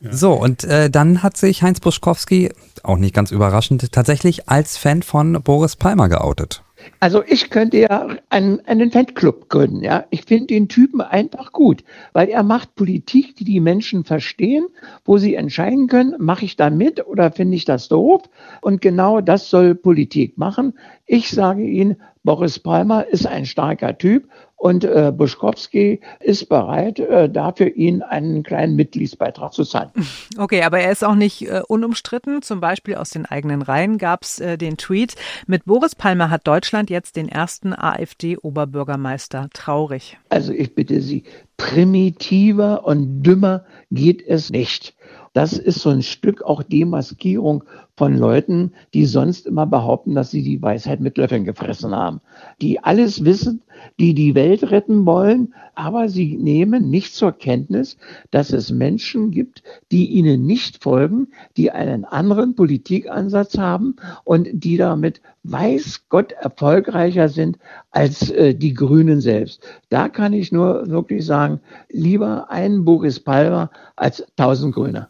Ja. 0.00 0.12
So, 0.12 0.32
und 0.32 0.64
äh, 0.64 0.90
dann 0.90 1.22
hat 1.22 1.36
sich 1.36 1.62
Heinz 1.62 1.80
Buschkowski, 1.80 2.52
auch 2.82 2.96
nicht 2.96 3.14
ganz 3.14 3.30
überraschend, 3.30 3.92
tatsächlich 3.92 4.48
als 4.48 4.76
Fan 4.76 5.02
von 5.02 5.42
Boris 5.42 5.76
Palmer 5.76 6.08
geoutet. 6.08 6.62
Also 7.00 7.22
ich 7.26 7.50
könnte 7.50 7.78
ja 7.78 8.08
einen, 8.28 8.60
einen 8.66 8.90
Fanclub 8.90 9.48
gründen, 9.48 9.82
ja. 9.82 10.04
Ich 10.10 10.24
finde 10.24 10.46
den 10.46 10.68
Typen 10.68 11.00
einfach 11.00 11.52
gut, 11.52 11.84
weil 12.12 12.28
er 12.28 12.42
macht 12.42 12.74
Politik, 12.74 13.36
die 13.36 13.44
die 13.44 13.60
Menschen 13.60 14.04
verstehen, 14.04 14.66
wo 15.04 15.18
sie 15.18 15.34
entscheiden 15.34 15.88
können, 15.88 16.14
mache 16.18 16.44
ich 16.44 16.56
da 16.56 16.70
mit 16.70 17.06
oder 17.06 17.32
finde 17.32 17.56
ich 17.56 17.64
das 17.64 17.88
doof? 17.88 18.22
Und 18.60 18.80
genau 18.80 19.20
das 19.20 19.50
soll 19.50 19.74
Politik 19.74 20.38
machen. 20.38 20.74
Ich 21.06 21.30
sage 21.30 21.62
Ihnen, 21.62 21.96
Boris 22.24 22.58
Palmer 22.58 23.06
ist 23.08 23.26
ein 23.26 23.46
starker 23.46 23.98
Typ 23.98 24.28
und 24.62 24.84
äh, 24.84 25.12
Buschkowski 25.12 26.00
ist 26.20 26.48
bereit, 26.48 27.00
äh, 27.00 27.28
dafür 27.28 27.74
ihn 27.74 28.00
einen 28.00 28.44
kleinen 28.44 28.76
Mitgliedsbeitrag 28.76 29.52
zu 29.52 29.64
zahlen. 29.64 29.90
Okay, 30.38 30.62
aber 30.62 30.80
er 30.80 30.92
ist 30.92 31.04
auch 31.04 31.14
nicht 31.14 31.42
äh, 31.42 31.62
unumstritten. 31.66 32.42
Zum 32.42 32.60
Beispiel 32.60 32.94
aus 32.94 33.10
den 33.10 33.26
eigenen 33.26 33.60
Reihen 33.60 33.98
gab 33.98 34.22
es 34.22 34.38
äh, 34.38 34.56
den 34.56 34.76
Tweet, 34.76 35.14
mit 35.46 35.64
Boris 35.66 35.94
Palmer 35.94 36.30
hat 36.30 36.46
Deutschland 36.46 36.90
jetzt 36.90 37.16
den 37.16 37.28
ersten 37.28 37.74
AfD-Oberbürgermeister. 37.74 39.48
Traurig. 39.52 40.16
Also 40.30 40.52
ich 40.52 40.74
bitte 40.74 41.00
Sie, 41.00 41.24
primitiver 41.56 42.86
und 42.86 43.22
dümmer 43.22 43.64
geht 43.90 44.26
es 44.26 44.50
nicht. 44.50 44.94
Das 45.32 45.54
ist 45.54 45.80
so 45.80 45.90
ein 45.90 46.02
Stück 46.02 46.42
auch 46.42 46.62
Demaskierung 46.62 47.64
von 47.96 48.16
Leuten, 48.16 48.72
die 48.94 49.06
sonst 49.06 49.46
immer 49.46 49.66
behaupten, 49.66 50.14
dass 50.14 50.30
sie 50.30 50.42
die 50.42 50.60
Weisheit 50.60 51.00
mit 51.00 51.16
Löffeln 51.16 51.44
gefressen 51.44 51.94
haben. 51.94 52.20
Die 52.60 52.82
alles 52.82 53.24
wissen, 53.24 53.62
die 53.98 54.14
die 54.14 54.34
Welt 54.34 54.70
retten 54.70 55.06
wollen, 55.06 55.54
aber 55.74 56.08
sie 56.08 56.36
nehmen 56.36 56.90
nicht 56.90 57.14
zur 57.14 57.32
Kenntnis, 57.32 57.96
dass 58.30 58.52
es 58.52 58.70
Menschen 58.70 59.30
gibt, 59.30 59.62
die 59.90 60.06
ihnen 60.06 60.46
nicht 60.46 60.82
folgen, 60.82 61.28
die 61.56 61.70
einen 61.70 62.04
anderen 62.04 62.54
Politikansatz 62.54 63.56
haben 63.56 63.96
und 64.24 64.48
die 64.52 64.76
damit 64.76 65.20
weiß 65.44 66.04
Gott 66.08 66.32
erfolgreicher 66.32 67.28
sind 67.28 67.58
als 67.90 68.30
äh, 68.30 68.54
die 68.54 68.74
Grünen 68.74 69.20
selbst. 69.20 69.62
Da 69.88 70.08
kann 70.08 70.32
ich 70.32 70.52
nur 70.52 70.88
wirklich 70.88 71.24
sagen, 71.24 71.60
lieber 71.90 72.50
ein 72.50 72.84
Boris 72.84 73.18
Palmer 73.18 73.70
als 73.96 74.24
tausend 74.36 74.74
Grüne. 74.74 75.08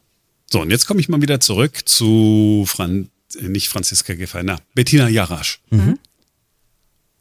So, 0.52 0.60
und 0.60 0.70
jetzt 0.70 0.86
komme 0.86 1.00
ich 1.00 1.08
mal 1.08 1.22
wieder 1.22 1.40
zurück 1.40 1.88
zu 1.88 2.64
Fran 2.66 3.08
äh, 3.36 3.48
nicht 3.48 3.70
Franziska 3.70 4.12
Giffey, 4.12 4.42
na, 4.44 4.58
Bettina 4.74 5.08
Jarasch. 5.08 5.60
Mhm. 5.70 5.98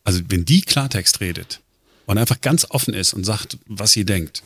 Also 0.03 0.19
wenn 0.27 0.43
die 0.43 0.61
Klartext 0.61 1.21
redet 1.21 1.61
und 2.07 2.17
einfach 2.17 2.41
ganz 2.41 2.65
offen 2.69 2.93
ist 2.93 3.13
und 3.13 3.23
sagt, 3.23 3.57
was 3.67 3.93
sie 3.93 4.03
denkt, 4.03 4.43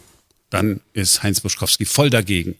dann 0.51 0.81
ist 0.93 1.23
Heinz 1.23 1.41
Buschkowski 1.41 1.85
voll 1.85 2.11
dagegen. 2.11 2.55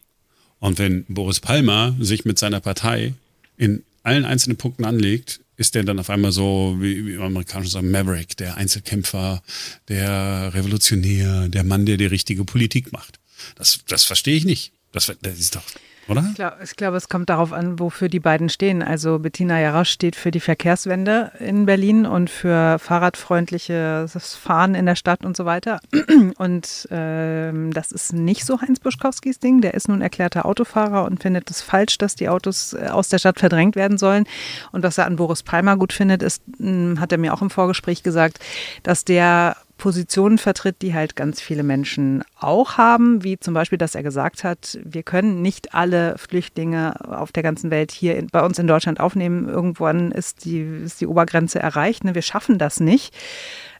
Und 0.60 0.79
wenn 0.79 1.05
Boris 1.05 1.41
Palmer 1.41 1.96
sich 2.00 2.25
mit 2.25 2.39
seiner 2.39 2.60
Partei 2.60 3.13
in 3.55 3.84
allen 4.01 4.25
einzelnen 4.25 4.58
Punkten 4.58 4.84
anlegt, 4.84 5.41
ist 5.58 5.75
der 5.75 5.84
dann 5.84 6.00
auf 6.00 6.10
einmal 6.10 6.32
so, 6.32 6.77
wie, 6.79 7.05
wie 7.05 7.17
Amerikaner 7.17 7.67
sagen, 7.67 7.91
Maverick, 7.91 8.36
der 8.38 8.58
Einzelkämpfer, 8.58 9.44
der 9.89 10.55
Revolutionär, 10.55 11.50
der 11.50 11.63
Mann, 11.63 11.86
der 11.86 11.98
die 11.98 12.08
richtige 12.08 12.46
Politik 12.46 12.91
macht. 12.91 13.20
Das, 13.58 13.82
das 13.88 14.05
verstehe 14.05 14.38
ich 14.38 14.46
nicht. 14.46 14.72
Das, 14.91 15.13
das 15.22 15.39
ist 15.39 15.55
doch 15.55 15.63
oder? 16.07 16.24
Ich 16.29 16.35
glaube, 16.35 16.65
glaub, 16.77 16.93
es 16.93 17.09
kommt 17.09 17.29
darauf 17.29 17.51
an, 17.51 17.79
wofür 17.79 18.09
die 18.09 18.19
beiden 18.19 18.50
stehen. 18.50 18.83
Also 18.83 19.19
Bettina 19.19 19.59
Jarasch 19.59 19.89
steht 19.89 20.15
für 20.15 20.31
die 20.31 20.39
Verkehrswende 20.39 21.31
in 21.39 21.65
Berlin 21.65 22.05
und 22.05 22.29
für 22.29 22.77
fahrradfreundliches 22.79 24.35
Fahren 24.35 24.75
in 24.75 24.85
der 24.85 24.95
Stadt 24.95 25.25
und 25.25 25.35
so 25.35 25.45
weiter. 25.45 25.79
Und 26.38 26.88
ähm, 26.91 27.71
das 27.71 27.91
ist 27.91 28.13
nicht 28.13 28.45
so 28.45 28.62
Heinz 28.62 28.79
Buschkowskis 28.79 29.39
Ding. 29.39 29.62
Der 29.62 29.74
ist 29.74 29.88
nun 29.88 30.01
erklärter 30.01 30.45
Autofahrer 30.45 31.05
und 31.05 31.21
findet 31.21 31.50
es 31.50 31.62
falsch, 31.62 31.97
dass 31.97 32.15
die 32.15 32.29
Autos 32.29 32.74
äh, 32.74 32.88
aus 32.88 33.09
der 33.09 33.19
Stadt 33.19 33.39
verdrängt 33.39 33.75
werden 33.75 33.97
sollen. 33.97 34.25
Und 34.71 34.83
was 34.83 34.97
er 34.97 35.05
an 35.05 35.15
Boris 35.15 35.43
Palmer 35.43 35.77
gut 35.77 35.93
findet, 35.93 36.24
ist, 36.24 36.41
hm, 36.57 37.00
hat 37.00 37.12
er 37.12 37.17
mir 37.17 37.33
auch 37.33 37.41
im 37.41 37.50
Vorgespräch 37.50 38.03
gesagt, 38.03 38.39
dass 38.83 39.05
der 39.05 39.55
Positionen 39.77 40.38
vertritt, 40.38 40.82
die 40.82 40.94
halt 40.94 41.15
ganz 41.15 41.41
viele 41.41 41.63
Menschen 41.63 42.24
auch 42.39 42.77
haben, 42.77 43.24
wie 43.24 43.39
zum 43.39 43.53
Beispiel, 43.53 43.77
dass 43.77 43.96
er 43.96 44.03
gesagt 44.03 44.44
hat, 44.44 44.79
wir 44.84 45.03
können 45.03 45.41
nicht 45.41 45.74
alle 45.74 46.17
Flüchtlinge 46.17 46.96
auf 47.10 47.32
der 47.32 47.44
ganzen 47.44 47.72
Welt 47.72 47.91
hier 47.91 48.15
in, 48.15 48.27
bei 48.27 48.44
uns 48.44 48.58
in 48.58 48.67
Deutschland 48.67 49.00
aufnehmen. 49.00 49.50
Irgendwann 49.50 50.12
ist 50.12 50.46
die, 50.46 50.62
ist 50.62 51.01
die 51.01 51.08
Obergrenze 51.08 51.60
erreicht. 51.60 52.03
Ne? 52.03 52.15
Wir 52.15 52.22
schaffen 52.22 52.58
das 52.58 52.79
nicht. 52.79 53.13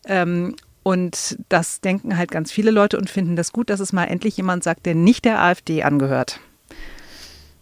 Ähm, 0.06 0.56
und 0.84 1.38
das 1.50 1.82
denken 1.82 2.18
halt 2.18 2.30
ganz 2.30 2.52
viele 2.52 2.72
Leute 2.72 2.98
und 2.98 3.10
finden 3.10 3.36
das 3.36 3.52
gut, 3.52 3.70
dass 3.70 3.80
es 3.80 3.94
mal 3.94 4.06
endlich 4.06 4.38
jemand 4.38 4.64
sagt, 4.64 4.86
der 4.86 4.96
nicht 4.96 5.26
der 5.26 5.42
AfD 5.42 5.82
angehört. 5.82 6.40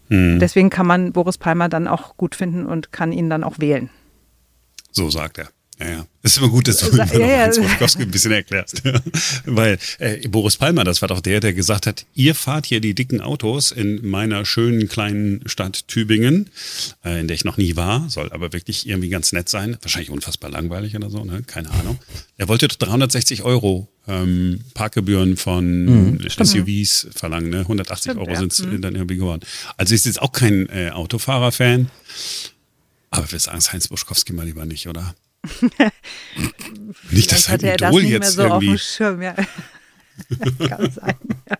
Hm. 0.08 0.38
Deswegen 0.40 0.70
kann 0.70 0.86
man 0.86 1.12
Boris 1.12 1.38
Palmer 1.38 1.68
dann 1.68 1.88
auch 1.88 2.16
gut 2.16 2.34
finden 2.34 2.66
und 2.66 2.92
kann 2.92 3.12
ihn 3.12 3.30
dann 3.30 3.44
auch 3.44 3.58
wählen. 3.58 3.88
So 4.90 5.08
sagt 5.08 5.38
er. 5.38 5.48
Ja, 5.80 5.88
ja. 5.88 6.06
ist 6.22 6.38
immer 6.38 6.48
gut, 6.48 6.68
dass 6.68 6.78
du 6.78 6.96
ja, 6.96 7.04
ja, 7.04 7.42
Hans 7.44 7.58
Wojtkowski 7.58 8.02
ein 8.02 8.10
bisschen 8.10 8.30
erklärst. 8.30 8.82
Weil 9.44 9.78
äh, 9.98 10.26
Boris 10.28 10.56
Palmer, 10.56 10.84
das 10.84 11.02
war 11.02 11.08
doch 11.08 11.20
der, 11.20 11.40
der 11.40 11.52
gesagt 11.52 11.86
hat, 11.86 12.06
ihr 12.14 12.34
fahrt 12.34 12.66
hier 12.66 12.80
die 12.80 12.94
dicken 12.94 13.20
Autos 13.20 13.72
in 13.72 14.08
meiner 14.08 14.44
schönen 14.44 14.88
kleinen 14.88 15.40
Stadt 15.46 15.88
Tübingen, 15.88 16.50
äh, 17.04 17.20
in 17.20 17.26
der 17.26 17.34
ich 17.34 17.44
noch 17.44 17.56
nie 17.56 17.74
war, 17.74 18.08
soll 18.08 18.30
aber 18.32 18.52
wirklich 18.52 18.88
irgendwie 18.88 19.08
ganz 19.08 19.32
nett 19.32 19.48
sein. 19.48 19.76
Wahrscheinlich 19.82 20.10
unfassbar 20.10 20.50
langweilig 20.50 20.94
oder 20.94 21.10
so, 21.10 21.24
ne? 21.24 21.42
keine 21.44 21.70
Ahnung. 21.70 21.98
Er 22.36 22.46
wollte 22.46 22.68
360 22.68 23.42
Euro 23.42 23.88
ähm, 24.06 24.60
Parkgebühren 24.74 25.36
von 25.36 26.12
mhm, 26.12 26.20
SUVs 26.28 27.08
verlangen. 27.14 27.50
Ne? 27.50 27.60
180 27.60 28.12
stimmt, 28.12 28.20
Euro 28.20 28.38
sind 28.38 28.52
es 28.52 28.62
mhm. 28.62 28.80
dann 28.80 28.94
irgendwie 28.94 29.16
geworden. 29.16 29.42
Also 29.76 29.94
ist 29.94 30.06
jetzt 30.06 30.22
auch 30.22 30.32
kein 30.32 30.68
äh, 30.68 30.90
Autofahrer-Fan. 30.90 31.90
Aber 33.10 33.30
wir 33.30 33.38
sagen 33.38 33.58
es 33.58 33.72
Heinz 33.72 33.88
Buschkowski 33.88 34.32
mal 34.32 34.44
lieber 34.44 34.66
nicht, 34.66 34.88
oder? 34.88 35.14
Nicht, 37.10 37.32
dass 37.32 37.44
sein 37.44 37.60
Idol 37.60 37.76
das 37.76 37.94
nicht 37.94 38.10
jetzt 38.10 38.20
mehr 38.20 38.30
so 38.30 38.42
irgendwie... 38.42 38.68
auf 38.70 38.74
dem 38.74 38.78
Schirm, 38.78 39.22
ja. 39.22 39.34
Kann 40.68 40.90
sein, 40.90 41.16
ja. 41.50 41.58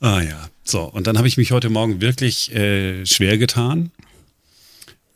Ah 0.00 0.22
ja, 0.22 0.48
so. 0.64 0.82
Und 0.82 1.06
dann 1.06 1.16
habe 1.16 1.28
ich 1.28 1.36
mich 1.36 1.52
heute 1.52 1.70
Morgen 1.70 2.00
wirklich 2.00 2.54
äh, 2.54 3.06
schwer 3.06 3.38
getan. 3.38 3.90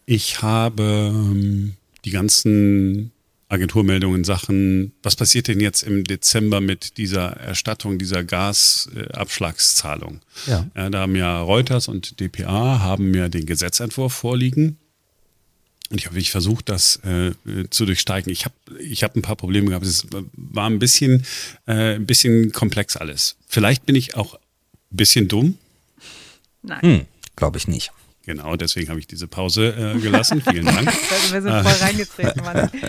Ich 0.06 0.40
habe 0.40 1.12
ähm, 1.12 1.74
die 2.04 2.10
ganzen 2.10 3.12
Agenturmeldungen, 3.50 4.24
Sachen, 4.24 4.92
was 5.02 5.16
passiert 5.16 5.48
denn 5.48 5.60
jetzt 5.60 5.82
im 5.82 6.04
Dezember 6.04 6.60
mit 6.60 6.98
dieser 6.98 7.32
Erstattung, 7.32 7.98
dieser 7.98 8.24
Gasabschlagszahlung? 8.24 10.20
Ja. 10.46 10.66
ja. 10.74 10.90
da 10.90 11.00
haben 11.00 11.16
ja 11.16 11.40
Reuters 11.40 11.88
und 11.88 12.20
dpa 12.20 12.80
haben 12.80 13.10
mir 13.10 13.28
den 13.28 13.46
Gesetzentwurf 13.46 14.12
vorliegen. 14.12 14.78
Und 15.90 15.98
ich 15.98 16.06
habe 16.06 16.16
wirklich 16.16 16.30
versucht, 16.30 16.68
das 16.68 16.96
äh, 17.04 17.32
zu 17.70 17.86
durchsteigen. 17.86 18.30
Ich 18.30 18.44
habe 18.44 18.54
ich 18.78 19.02
hab 19.02 19.16
ein 19.16 19.22
paar 19.22 19.36
Probleme 19.36 19.68
gehabt. 19.68 19.86
Es 19.86 20.06
war 20.32 20.68
ein 20.68 20.78
bisschen, 20.78 21.24
äh, 21.66 21.94
ein 21.94 22.06
bisschen 22.06 22.52
komplex 22.52 22.96
alles. 22.96 23.36
Vielleicht 23.46 23.86
bin 23.86 23.96
ich 23.96 24.14
auch 24.14 24.34
ein 24.34 24.96
bisschen 24.96 25.28
dumm. 25.28 25.56
Nein. 26.62 26.82
Hm, 26.82 27.06
Glaube 27.36 27.56
ich 27.58 27.68
nicht. 27.68 27.92
Genau, 28.26 28.56
deswegen 28.56 28.90
habe 28.90 29.00
ich 29.00 29.06
diese 29.06 29.26
Pause 29.26 29.94
äh, 29.96 29.98
gelassen. 30.00 30.42
Vielen 30.42 30.66
Dank. 30.66 30.92
Wir 31.30 31.40
sind 31.40 31.50
voll 31.50 31.86
reingetreten, 31.86 32.42
Mann. 32.44 32.70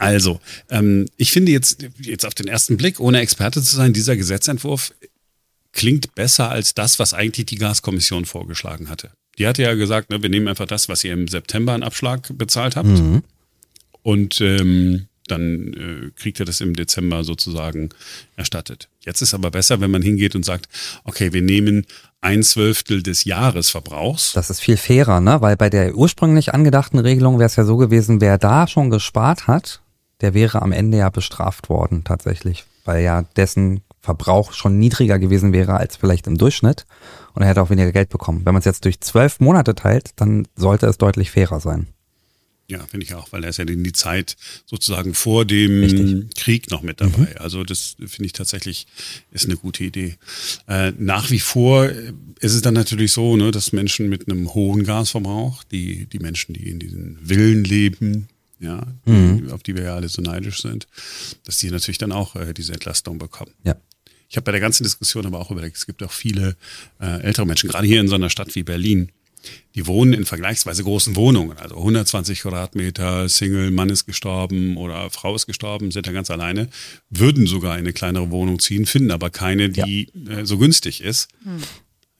Also, 0.00 0.40
ähm, 0.70 1.06
ich 1.16 1.32
finde 1.32 1.50
jetzt, 1.50 1.84
jetzt 1.98 2.24
auf 2.24 2.32
den 2.32 2.46
ersten 2.46 2.76
Blick, 2.76 3.00
ohne 3.00 3.18
Experte 3.18 3.60
zu 3.60 3.74
sein, 3.74 3.92
dieser 3.92 4.16
Gesetzentwurf 4.16 4.94
klingt 5.72 6.14
besser 6.14 6.50
als 6.50 6.72
das, 6.74 7.00
was 7.00 7.14
eigentlich 7.14 7.46
die 7.46 7.56
Gaskommission 7.58 8.24
vorgeschlagen 8.24 8.88
hatte. 8.88 9.10
Die 9.38 9.46
hatte 9.46 9.62
ja 9.62 9.74
gesagt, 9.74 10.10
ne, 10.10 10.22
wir 10.22 10.30
nehmen 10.30 10.48
einfach 10.48 10.66
das, 10.66 10.88
was 10.88 11.04
ihr 11.04 11.12
im 11.12 11.28
September 11.28 11.72
einen 11.72 11.82
Abschlag 11.82 12.28
bezahlt 12.36 12.76
habt. 12.76 12.88
Mhm. 12.88 13.22
Und 14.02 14.40
ähm, 14.40 15.06
dann 15.28 15.72
äh, 15.74 16.10
kriegt 16.20 16.40
ihr 16.40 16.46
das 16.46 16.60
im 16.60 16.74
Dezember 16.74 17.24
sozusagen 17.24 17.90
erstattet. 18.36 18.88
Jetzt 19.04 19.22
ist 19.22 19.34
aber 19.34 19.50
besser, 19.50 19.80
wenn 19.80 19.90
man 19.90 20.02
hingeht 20.02 20.34
und 20.34 20.44
sagt, 20.44 20.68
okay, 21.04 21.32
wir 21.32 21.42
nehmen 21.42 21.86
ein 22.20 22.42
Zwölftel 22.42 23.02
des 23.02 23.24
Jahresverbrauchs. 23.24 24.32
Das 24.32 24.50
ist 24.50 24.60
viel 24.60 24.76
fairer, 24.76 25.20
ne? 25.20 25.40
Weil 25.40 25.56
bei 25.56 25.70
der 25.70 25.94
ursprünglich 25.94 26.52
angedachten 26.52 26.98
Regelung 26.98 27.38
wäre 27.38 27.46
es 27.46 27.56
ja 27.56 27.64
so 27.64 27.76
gewesen, 27.76 28.20
wer 28.20 28.38
da 28.38 28.66
schon 28.66 28.90
gespart 28.90 29.46
hat, 29.46 29.80
der 30.20 30.34
wäre 30.34 30.62
am 30.62 30.72
Ende 30.72 30.98
ja 30.98 31.10
bestraft 31.10 31.68
worden 31.68 32.02
tatsächlich, 32.04 32.64
weil 32.84 33.04
ja 33.04 33.22
dessen 33.36 33.82
Verbrauch 34.08 34.54
schon 34.54 34.78
niedriger 34.78 35.18
gewesen 35.18 35.52
wäre 35.52 35.74
als 35.74 35.96
vielleicht 35.96 36.26
im 36.26 36.38
Durchschnitt 36.38 36.86
und 37.34 37.42
er 37.42 37.48
hätte 37.48 37.60
auch 37.60 37.68
weniger 37.68 37.92
Geld 37.92 38.08
bekommen. 38.08 38.46
Wenn 38.46 38.54
man 38.54 38.60
es 38.60 38.64
jetzt 38.64 38.86
durch 38.86 39.00
zwölf 39.00 39.38
Monate 39.38 39.74
teilt, 39.74 40.12
dann 40.16 40.48
sollte 40.56 40.86
es 40.86 40.96
deutlich 40.96 41.30
fairer 41.30 41.60
sein. 41.60 41.88
Ja, 42.70 42.86
finde 42.86 43.04
ich 43.04 43.12
auch, 43.12 43.30
weil 43.32 43.44
er 43.44 43.50
ist 43.50 43.58
ja 43.58 43.66
in 43.66 43.84
die 43.84 43.92
Zeit 43.92 44.36
sozusagen 44.64 45.12
vor 45.12 45.44
dem 45.44 45.82
Richtig. 45.82 46.34
Krieg 46.36 46.70
noch 46.70 46.80
mit 46.80 47.02
dabei. 47.02 47.32
Mhm. 47.32 47.38
Also 47.38 47.64
das 47.64 47.96
finde 47.98 48.24
ich 48.24 48.32
tatsächlich 48.32 48.86
ist 49.30 49.44
eine 49.44 49.56
gute 49.56 49.84
Idee. 49.84 50.16
Äh, 50.66 50.92
nach 50.98 51.30
wie 51.30 51.40
vor 51.40 51.90
ist 52.40 52.54
es 52.54 52.62
dann 52.62 52.74
natürlich 52.74 53.12
so, 53.12 53.36
ne, 53.36 53.50
dass 53.50 53.72
Menschen 53.72 54.08
mit 54.08 54.26
einem 54.26 54.54
hohen 54.54 54.84
Gasverbrauch, 54.84 55.64
die, 55.64 56.06
die 56.06 56.18
Menschen, 56.18 56.54
die 56.54 56.70
in 56.70 56.78
diesen 56.78 57.18
Villen 57.26 57.62
leben, 57.64 58.28
ja, 58.58 58.86
mhm. 59.04 59.50
auf 59.50 59.62
die 59.62 59.76
wir 59.76 59.84
ja 59.84 59.94
alle 59.94 60.08
so 60.08 60.22
neidisch 60.22 60.62
sind, 60.62 60.88
dass 61.44 61.58
die 61.58 61.70
natürlich 61.70 61.98
dann 61.98 62.12
auch 62.12 62.36
äh, 62.36 62.52
diese 62.54 62.72
Entlastung 62.72 63.18
bekommen. 63.18 63.52
Ja. 63.64 63.76
Ich 64.28 64.36
habe 64.36 64.44
bei 64.44 64.52
der 64.52 64.60
ganzen 64.60 64.82
Diskussion 64.82 65.26
aber 65.26 65.38
auch 65.38 65.50
überlegt, 65.50 65.76
es 65.76 65.86
gibt 65.86 66.02
auch 66.02 66.12
viele 66.12 66.56
äh, 67.00 67.22
ältere 67.22 67.46
Menschen, 67.46 67.68
gerade 67.68 67.86
hier 67.86 68.00
in 68.00 68.08
so 68.08 68.14
einer 68.14 68.30
Stadt 68.30 68.54
wie 68.54 68.62
Berlin, 68.62 69.10
die 69.74 69.86
wohnen 69.86 70.12
in 70.12 70.26
vergleichsweise 70.26 70.82
großen 70.84 71.16
Wohnungen, 71.16 71.56
also 71.56 71.76
120 71.76 72.40
Quadratmeter, 72.40 73.28
Single, 73.28 73.70
Mann 73.70 73.88
ist 73.88 74.04
gestorben 74.04 74.76
oder 74.76 75.10
Frau 75.10 75.34
ist 75.34 75.46
gestorben, 75.46 75.90
sind 75.90 76.06
da 76.06 76.12
ganz 76.12 76.30
alleine, 76.30 76.68
würden 77.08 77.46
sogar 77.46 77.74
in 77.74 77.80
eine 77.80 77.92
kleinere 77.92 78.30
Wohnung 78.30 78.58
ziehen, 78.58 78.84
finden 78.84 79.10
aber 79.10 79.30
keine, 79.30 79.70
die 79.70 80.10
ja. 80.12 80.38
äh, 80.38 80.46
so 80.46 80.58
günstig 80.58 81.02
ist. 81.02 81.28
Hm. 81.44 81.62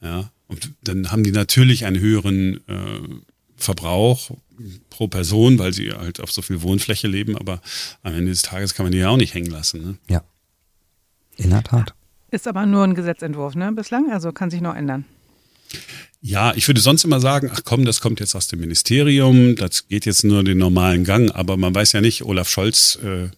Ja, 0.01 0.31
und 0.47 0.71
dann 0.81 1.11
haben 1.11 1.23
die 1.23 1.31
natürlich 1.31 1.85
einen 1.85 1.99
höheren 1.99 2.61
äh, 2.67 3.01
Verbrauch 3.57 4.31
pro 4.89 5.07
Person, 5.07 5.59
weil 5.59 5.73
sie 5.73 5.91
halt 5.91 6.21
auf 6.21 6.31
so 6.31 6.41
viel 6.41 6.61
Wohnfläche 6.61 7.07
leben, 7.07 7.37
aber 7.37 7.61
am 8.01 8.13
Ende 8.13 8.31
des 8.31 8.41
Tages 8.41 8.73
kann 8.73 8.85
man 8.85 8.93
die 8.93 8.99
ja 8.99 9.09
auch 9.09 9.17
nicht 9.17 9.33
hängen 9.33 9.51
lassen. 9.51 9.83
Ne? 9.83 9.97
Ja, 10.07 10.23
in 11.35 11.49
der 11.49 11.63
Tat. 11.63 11.93
Ist 12.31 12.47
aber 12.47 12.65
nur 12.65 12.83
ein 12.83 12.95
Gesetzentwurf, 12.95 13.55
ne, 13.55 13.71
bislang? 13.71 14.11
Also 14.11 14.31
kann 14.31 14.49
sich 14.49 14.61
noch 14.61 14.75
ändern. 14.75 15.05
Ja, 16.21 16.53
ich 16.55 16.67
würde 16.67 16.81
sonst 16.81 17.05
immer 17.05 17.19
sagen, 17.21 17.49
ach 17.53 17.61
komm, 17.63 17.85
das 17.85 18.01
kommt 18.01 18.19
jetzt 18.19 18.35
aus 18.35 18.47
dem 18.47 18.59
Ministerium, 18.59 19.55
das 19.55 19.87
geht 19.87 20.05
jetzt 20.05 20.25
nur 20.25 20.43
den 20.43 20.57
normalen 20.57 21.05
Gang, 21.05 21.31
aber 21.33 21.55
man 21.55 21.73
weiß 21.73 21.93
ja 21.93 22.01
nicht, 22.01 22.23
Olaf 22.23 22.49
Scholz 22.49 22.99
äh, 23.01 23.29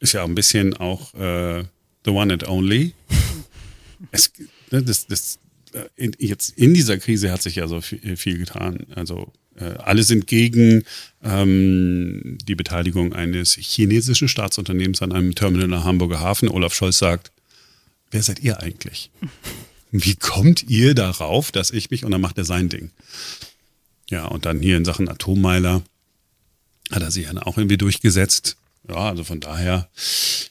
ist 0.00 0.14
ja 0.14 0.24
ein 0.24 0.34
bisschen 0.34 0.74
auch 0.74 1.12
äh, 1.14 1.64
the 2.04 2.10
one 2.10 2.32
and 2.32 2.48
only. 2.48 2.94
Es, 4.10 4.32
ne, 4.72 4.82
das, 4.82 5.06
das, 5.06 5.38
äh, 5.74 5.84
in, 5.94 6.12
jetzt 6.18 6.58
in 6.58 6.74
dieser 6.74 6.98
Krise 6.98 7.30
hat 7.30 7.40
sich 7.40 7.56
ja 7.56 7.68
so 7.68 7.80
viel, 7.80 8.16
viel 8.16 8.38
getan. 8.38 8.84
Also 8.96 9.32
äh, 9.56 9.74
alle 9.78 10.02
sind 10.02 10.26
gegen 10.26 10.82
ähm, 11.22 12.38
die 12.44 12.54
Beteiligung 12.54 13.12
eines 13.12 13.54
chinesischen 13.54 14.26
Staatsunternehmens 14.26 15.02
an 15.02 15.12
einem 15.12 15.34
Terminal 15.34 15.66
in 15.66 15.70
der 15.70 15.84
Hamburger 15.84 16.20
Hafen. 16.20 16.48
Olaf 16.48 16.74
Scholz 16.74 16.98
sagt, 16.98 17.31
wer 18.12 18.22
seid 18.22 18.38
ihr 18.40 18.60
eigentlich? 18.60 19.10
Wie 19.90 20.14
kommt 20.14 20.62
ihr 20.70 20.94
darauf, 20.94 21.50
dass 21.50 21.70
ich 21.70 21.90
mich, 21.90 22.04
und 22.04 22.12
dann 22.12 22.20
macht 22.20 22.38
er 22.38 22.44
sein 22.44 22.68
Ding. 22.68 22.90
Ja, 24.08 24.26
und 24.26 24.46
dann 24.46 24.60
hier 24.60 24.76
in 24.76 24.84
Sachen 24.84 25.08
Atommeiler 25.08 25.82
hat 26.90 27.02
er 27.02 27.10
sich 27.10 27.26
dann 27.26 27.38
auch 27.38 27.58
irgendwie 27.58 27.78
durchgesetzt. 27.78 28.56
Ja, 28.88 28.96
also 28.96 29.22
von 29.22 29.38
daher, 29.40 29.88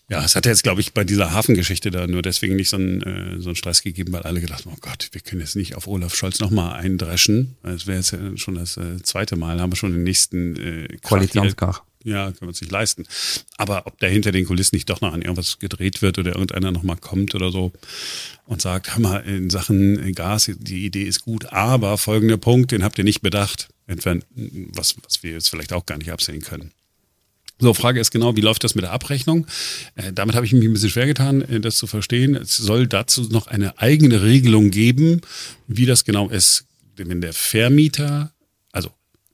ja, 0.10 0.24
es 0.24 0.36
hat 0.36 0.46
jetzt, 0.46 0.64
glaube 0.64 0.80
ich, 0.80 0.94
bei 0.94 1.04
dieser 1.04 1.32
Hafengeschichte 1.32 1.92
da 1.92 2.08
nur 2.08 2.22
deswegen 2.22 2.56
nicht 2.56 2.70
so 2.70 2.78
einen, 2.78 3.02
äh, 3.02 3.42
so 3.42 3.50
einen 3.50 3.56
Stress 3.56 3.82
gegeben, 3.82 4.14
weil 4.14 4.24
alle 4.24 4.40
gedacht 4.40 4.66
haben, 4.66 4.74
oh 4.74 4.80
Gott, 4.80 5.10
wir 5.12 5.22
können 5.22 5.42
jetzt 5.42 5.56
nicht 5.56 5.76
auf 5.76 5.88
Olaf 5.88 6.16
Scholz 6.16 6.40
nochmal 6.40 6.80
eindreschen. 6.80 7.58
Das 7.64 7.88
wäre 7.88 7.98
jetzt 7.98 8.16
schon 8.40 8.56
das 8.56 8.78
äh, 8.78 9.02
zweite 9.04 9.36
Mal, 9.36 9.60
haben 9.60 9.72
wir 9.72 9.78
schon 9.78 9.92
den 9.92 10.04
nächsten 10.04 10.56
äh, 10.56 10.98
Koalitionskrach. 11.02 11.84
Ja, 12.04 12.34
wir 12.40 12.48
uns 12.48 12.62
nicht 12.62 12.72
leisten. 12.72 13.06
Aber 13.58 13.86
ob 13.86 14.00
da 14.00 14.08
hinter 14.08 14.32
den 14.32 14.46
Kulissen 14.46 14.76
nicht 14.76 14.90
doch 14.90 15.02
noch 15.02 15.14
an 15.14 15.22
irgendwas 15.22 15.60
gedreht 15.60 16.02
wird 16.02 16.18
oder 16.18 16.32
irgendeiner 16.32 16.72
nochmal 16.72 16.98
kommt 16.98 17.36
oder 17.36 17.52
so 17.52 17.72
und 18.46 18.62
sagt, 18.62 18.96
hör 18.96 19.02
mal, 19.02 19.18
in 19.20 19.50
Sachen 19.50 20.14
Gas, 20.14 20.52
die 20.58 20.86
Idee 20.86 21.04
ist 21.04 21.22
gut, 21.22 21.46
aber 21.54 21.98
folgender 21.98 22.38
Punkt, 22.38 22.72
den 22.72 22.84
habt 22.84 22.98
ihr 22.98 23.04
nicht 23.04 23.22
bedacht. 23.22 23.70
Entweder, 23.88 24.22
was, 24.74 24.96
was 25.04 25.22
wir 25.22 25.32
jetzt 25.32 25.50
vielleicht 25.50 25.74
auch 25.74 25.86
gar 25.86 25.98
nicht 25.98 26.12
absehen 26.12 26.42
können. 26.42 26.72
So, 27.62 27.76
Frage 27.76 28.00
ist 28.00 28.10
genau, 28.10 28.36
wie 28.36 28.42
läuft 28.42 28.64
das 28.64 28.74
mit 28.74 28.84
der 28.84 28.92
Abrechnung? 28.92 29.46
Äh, 29.96 30.12
damit 30.14 30.36
habe 30.36 30.48
ich 30.48 30.54
mich 30.54 30.66
ein 30.66 30.74
bisschen 30.74 30.90
schwer 30.90 31.06
getan, 31.06 31.42
äh, 31.44 31.60
das 31.60 31.78
zu 31.78 31.86
verstehen. 31.86 32.36
Es 32.36 32.58
soll 32.58 32.88
dazu 32.88 33.22
noch 33.30 33.46
eine 33.46 33.78
eigene 33.78 34.24
Regelung 34.24 34.72
geben, 34.72 35.22
wie 35.68 35.86
das 35.86 36.04
genau 36.04 36.28
ist. 36.28 36.66
Wenn 36.96 37.22
der 37.22 37.34
Vermieter, 37.34 38.32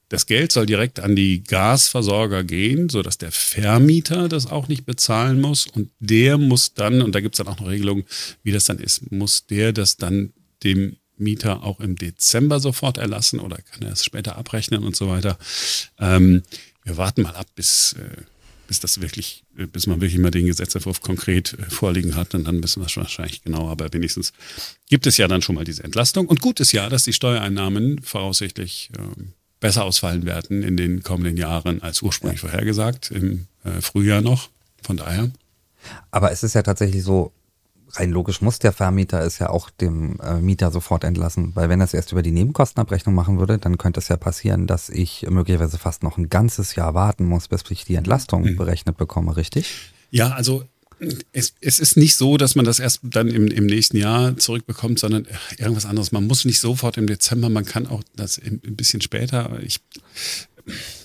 das 0.09 0.25
Geld 0.25 0.51
soll 0.51 0.65
direkt 0.65 0.99
an 0.99 1.15
die 1.15 1.43
Gasversorger 1.43 2.43
gehen, 2.43 2.89
sodass 2.89 3.17
der 3.17 3.31
Vermieter 3.31 4.29
das 4.29 4.47
auch 4.47 4.67
nicht 4.67 4.85
bezahlen 4.85 5.41
muss. 5.41 5.67
Und 5.67 5.91
der 5.99 6.37
muss 6.37 6.73
dann, 6.73 7.01
und 7.01 7.13
da 7.13 7.19
gibt 7.19 7.35
es 7.35 7.43
dann 7.43 7.53
auch 7.53 7.59
eine 7.59 7.69
Regelung, 7.69 8.05
wie 8.43 8.51
das 8.51 8.65
dann 8.65 8.79
ist, 8.79 9.11
muss 9.11 9.47
der 9.47 9.73
das 9.73 9.97
dann 9.97 10.33
dem 10.63 10.97
Mieter 11.17 11.63
auch 11.63 11.79
im 11.79 11.95
Dezember 11.95 12.59
sofort 12.59 12.97
erlassen 12.97 13.39
oder 13.39 13.57
kann 13.57 13.81
er 13.81 13.93
es 13.93 14.05
später 14.05 14.37
abrechnen 14.37 14.83
und 14.83 14.95
so 14.95 15.09
weiter. 15.09 15.37
Ähm, 15.99 16.43
wir 16.83 16.97
warten 16.97 17.23
mal 17.23 17.35
ab, 17.35 17.47
bis, 17.55 17.93
äh, 17.93 18.21
bis 18.67 18.79
das 18.79 19.01
wirklich, 19.01 19.43
äh, 19.57 19.65
bis 19.65 19.87
man 19.87 19.99
wirklich 19.99 20.19
mal 20.19 20.31
den 20.31 20.45
Gesetzentwurf 20.45 21.01
konkret 21.01 21.53
äh, 21.53 21.69
vorliegen 21.69 22.15
hat 22.15 22.35
und 22.35 22.45
dann 22.45 22.61
wissen 22.63 22.81
wir 22.81 22.87
es 22.87 22.95
wahrscheinlich 22.95 23.43
genau. 23.43 23.69
Aber 23.69 23.91
wenigstens 23.91 24.31
gibt 24.89 25.07
es 25.07 25.17
ja 25.17 25.27
dann 25.27 25.41
schon 25.41 25.55
mal 25.55 25.65
diese 25.65 25.83
Entlastung. 25.83 26.27
Und 26.27 26.41
gut 26.41 26.59
ist 26.59 26.71
ja, 26.71 26.87
dass 26.87 27.03
die 27.03 27.13
Steuereinnahmen 27.13 28.01
voraussichtlich 28.03 28.91
ähm, 28.97 29.33
besser 29.59 29.83
ausfallen 29.83 30.25
werden 30.25 30.63
in 30.63 30.77
den 30.77 31.03
kommenden 31.03 31.37
Jahren 31.37 31.81
als 31.81 32.01
ursprünglich 32.01 32.41
ja. 32.41 32.49
vorhergesagt, 32.49 33.11
im 33.11 33.47
Frühjahr 33.81 34.21
noch. 34.21 34.49
Von 34.83 34.97
daher. 34.97 35.29
Aber 36.11 36.31
es 36.31 36.43
ist 36.43 36.53
ja 36.53 36.61
tatsächlich 36.61 37.03
so, 37.03 37.33
rein 37.93 38.11
logisch 38.11 38.41
muss 38.41 38.59
der 38.59 38.71
Vermieter 38.71 39.21
es 39.21 39.39
ja 39.39 39.49
auch 39.49 39.69
dem 39.69 40.19
äh, 40.19 40.39
Mieter 40.39 40.71
sofort 40.71 41.03
entlassen, 41.03 41.55
weil 41.55 41.69
wenn 41.69 41.81
er 41.81 41.85
es 41.85 41.93
erst 41.93 42.11
über 42.11 42.21
die 42.21 42.31
Nebenkostenabrechnung 42.31 43.15
machen 43.15 43.39
würde, 43.39 43.57
dann 43.57 43.77
könnte 43.77 43.99
es 43.99 44.07
ja 44.07 44.17
passieren, 44.17 44.67
dass 44.67 44.89
ich 44.89 45.25
möglicherweise 45.29 45.77
fast 45.77 46.03
noch 46.03 46.17
ein 46.17 46.29
ganzes 46.29 46.75
Jahr 46.75 46.93
warten 46.93 47.25
muss, 47.25 47.47
bis 47.47 47.63
ich 47.69 47.85
die 47.85 47.95
Entlastung 47.95 48.43
mhm. 48.43 48.55
berechnet 48.55 48.97
bekomme, 48.97 49.37
richtig? 49.37 49.91
Ja, 50.09 50.31
also 50.31 50.63
es, 51.31 51.53
es 51.61 51.79
ist 51.79 51.97
nicht 51.97 52.15
so, 52.15 52.37
dass 52.37 52.55
man 52.55 52.65
das 52.65 52.79
erst 52.79 53.01
dann 53.03 53.27
im, 53.27 53.47
im 53.47 53.65
nächsten 53.65 53.97
Jahr 53.97 54.37
zurückbekommt, 54.37 54.99
sondern 54.99 55.27
irgendwas 55.57 55.85
anderes. 55.85 56.11
Man 56.11 56.27
muss 56.27 56.45
nicht 56.45 56.59
sofort 56.59 56.97
im 56.97 57.07
Dezember, 57.07 57.49
man 57.49 57.65
kann 57.65 57.87
auch 57.87 58.03
das 58.15 58.39
ein 58.39 58.59
bisschen 58.75 59.01
später. 59.01 59.59
Ich 59.61 59.81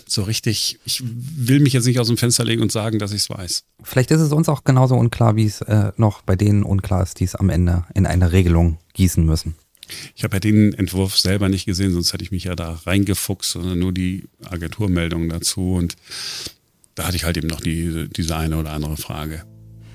so 0.06 0.22
richtig, 0.22 0.78
ich 0.84 1.02
will 1.04 1.60
mich 1.60 1.72
jetzt 1.72 1.86
nicht 1.86 1.98
aus 1.98 2.08
dem 2.08 2.16
Fenster 2.16 2.44
legen 2.44 2.62
und 2.62 2.72
sagen, 2.72 2.98
dass 2.98 3.12
ich 3.12 3.22
es 3.22 3.30
weiß. 3.30 3.64
Vielleicht 3.82 4.10
ist 4.10 4.20
es 4.20 4.32
uns 4.32 4.48
auch 4.48 4.64
genauso 4.64 4.94
unklar, 4.96 5.36
wie 5.36 5.46
es 5.46 5.60
äh, 5.62 5.92
noch 5.96 6.22
bei 6.22 6.36
denen 6.36 6.62
unklar 6.62 7.02
ist, 7.02 7.20
die 7.20 7.24
es 7.24 7.34
am 7.34 7.48
Ende 7.48 7.84
in 7.94 8.06
eine 8.06 8.32
Regelung 8.32 8.78
gießen 8.94 9.24
müssen. 9.24 9.54
Ich 10.14 10.24
habe 10.24 10.36
ja 10.36 10.40
den 10.40 10.72
Entwurf 10.74 11.18
selber 11.18 11.48
nicht 11.48 11.64
gesehen, 11.64 11.92
sonst 11.92 12.12
hätte 12.12 12.24
ich 12.24 12.30
mich 12.30 12.44
ja 12.44 12.54
da 12.54 12.80
reingefuchst, 12.86 13.52
sondern 13.52 13.78
nur 13.78 13.92
die 13.92 14.24
Agenturmeldung 14.44 15.28
dazu. 15.28 15.74
Und 15.74 15.96
da 16.94 17.06
hatte 17.06 17.16
ich 17.16 17.24
halt 17.24 17.36
eben 17.36 17.48
noch 17.48 17.60
die, 17.60 18.08
diese 18.08 18.36
eine 18.36 18.58
oder 18.58 18.72
andere 18.72 18.96
Frage. 18.96 19.44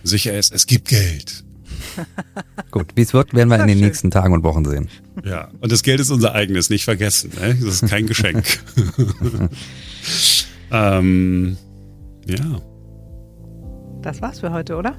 Sicher 0.04 0.38
ist, 0.38 0.54
es 0.54 0.68
gibt 0.68 0.88
Geld. 0.88 1.44
Gut, 2.72 2.88
wie 2.96 3.02
es 3.02 3.14
wird, 3.14 3.34
werden 3.34 3.50
wir 3.50 3.60
in 3.60 3.68
den 3.68 3.80
nächsten 3.80 4.12
Tagen 4.12 4.34
und 4.34 4.44
Wochen 4.44 4.66
sehen. 4.66 4.90
Ja, 5.24 5.50
und 5.60 5.72
das 5.72 5.84
Geld 5.84 6.00
ist 6.00 6.12
unser 6.12 6.34
eigenes, 6.34 6.70
nicht 6.70 6.86
vergessen. 6.86 7.32
Ne? 7.40 7.56
Das 7.56 7.82
ist 7.82 7.90
kein 7.90 8.08
Geschenk. 8.08 8.46
ähm, 10.72 11.58
ja. 12.26 12.62
Das 14.02 14.22
war's 14.22 14.40
für 14.40 14.52
heute, 14.52 14.76
oder? 14.76 14.96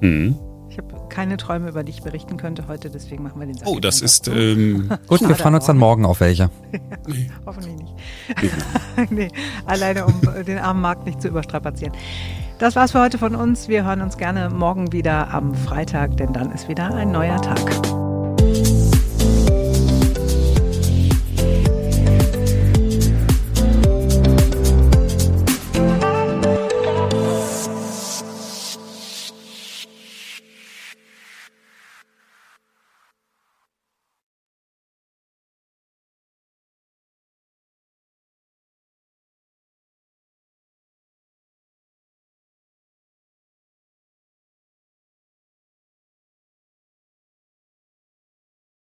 Mhm. 0.00 0.36
Ich 0.70 0.78
habe 0.78 1.08
keine 1.08 1.36
Träume, 1.36 1.68
über 1.68 1.82
die 1.82 1.90
ich 1.90 2.02
berichten 2.02 2.36
könnte 2.36 2.68
heute, 2.68 2.90
deswegen 2.90 3.24
machen 3.24 3.40
wir 3.40 3.46
den 3.46 3.56
Sack 3.56 3.66
Oh, 3.66 3.80
das 3.80 4.00
ist. 4.00 4.28
Ähm, 4.28 4.88
Gut, 5.08 5.20
wir 5.20 5.34
freuen 5.34 5.56
uns 5.56 5.66
dann 5.66 5.78
morgen 5.78 6.04
auf 6.04 6.20
welche. 6.20 6.50
nee. 7.08 7.28
Hoffentlich 7.44 7.74
nicht. 7.74 9.10
nee, 9.10 9.28
alleine 9.66 10.06
um 10.06 10.20
den 10.46 10.58
armen 10.58 10.80
Markt 10.80 11.06
nicht 11.06 11.20
zu 11.20 11.28
überstrapazieren. 11.28 11.92
Das 12.60 12.76
war's 12.76 12.92
für 12.92 13.00
heute 13.00 13.16
von 13.16 13.34
uns. 13.34 13.68
Wir 13.68 13.86
hören 13.86 14.02
uns 14.02 14.18
gerne 14.18 14.50
morgen 14.50 14.92
wieder 14.92 15.32
am 15.32 15.54
Freitag, 15.54 16.18
denn 16.18 16.34
dann 16.34 16.52
ist 16.52 16.68
wieder 16.68 16.94
ein 16.94 17.10
neuer 17.10 17.40
Tag. 17.40 17.99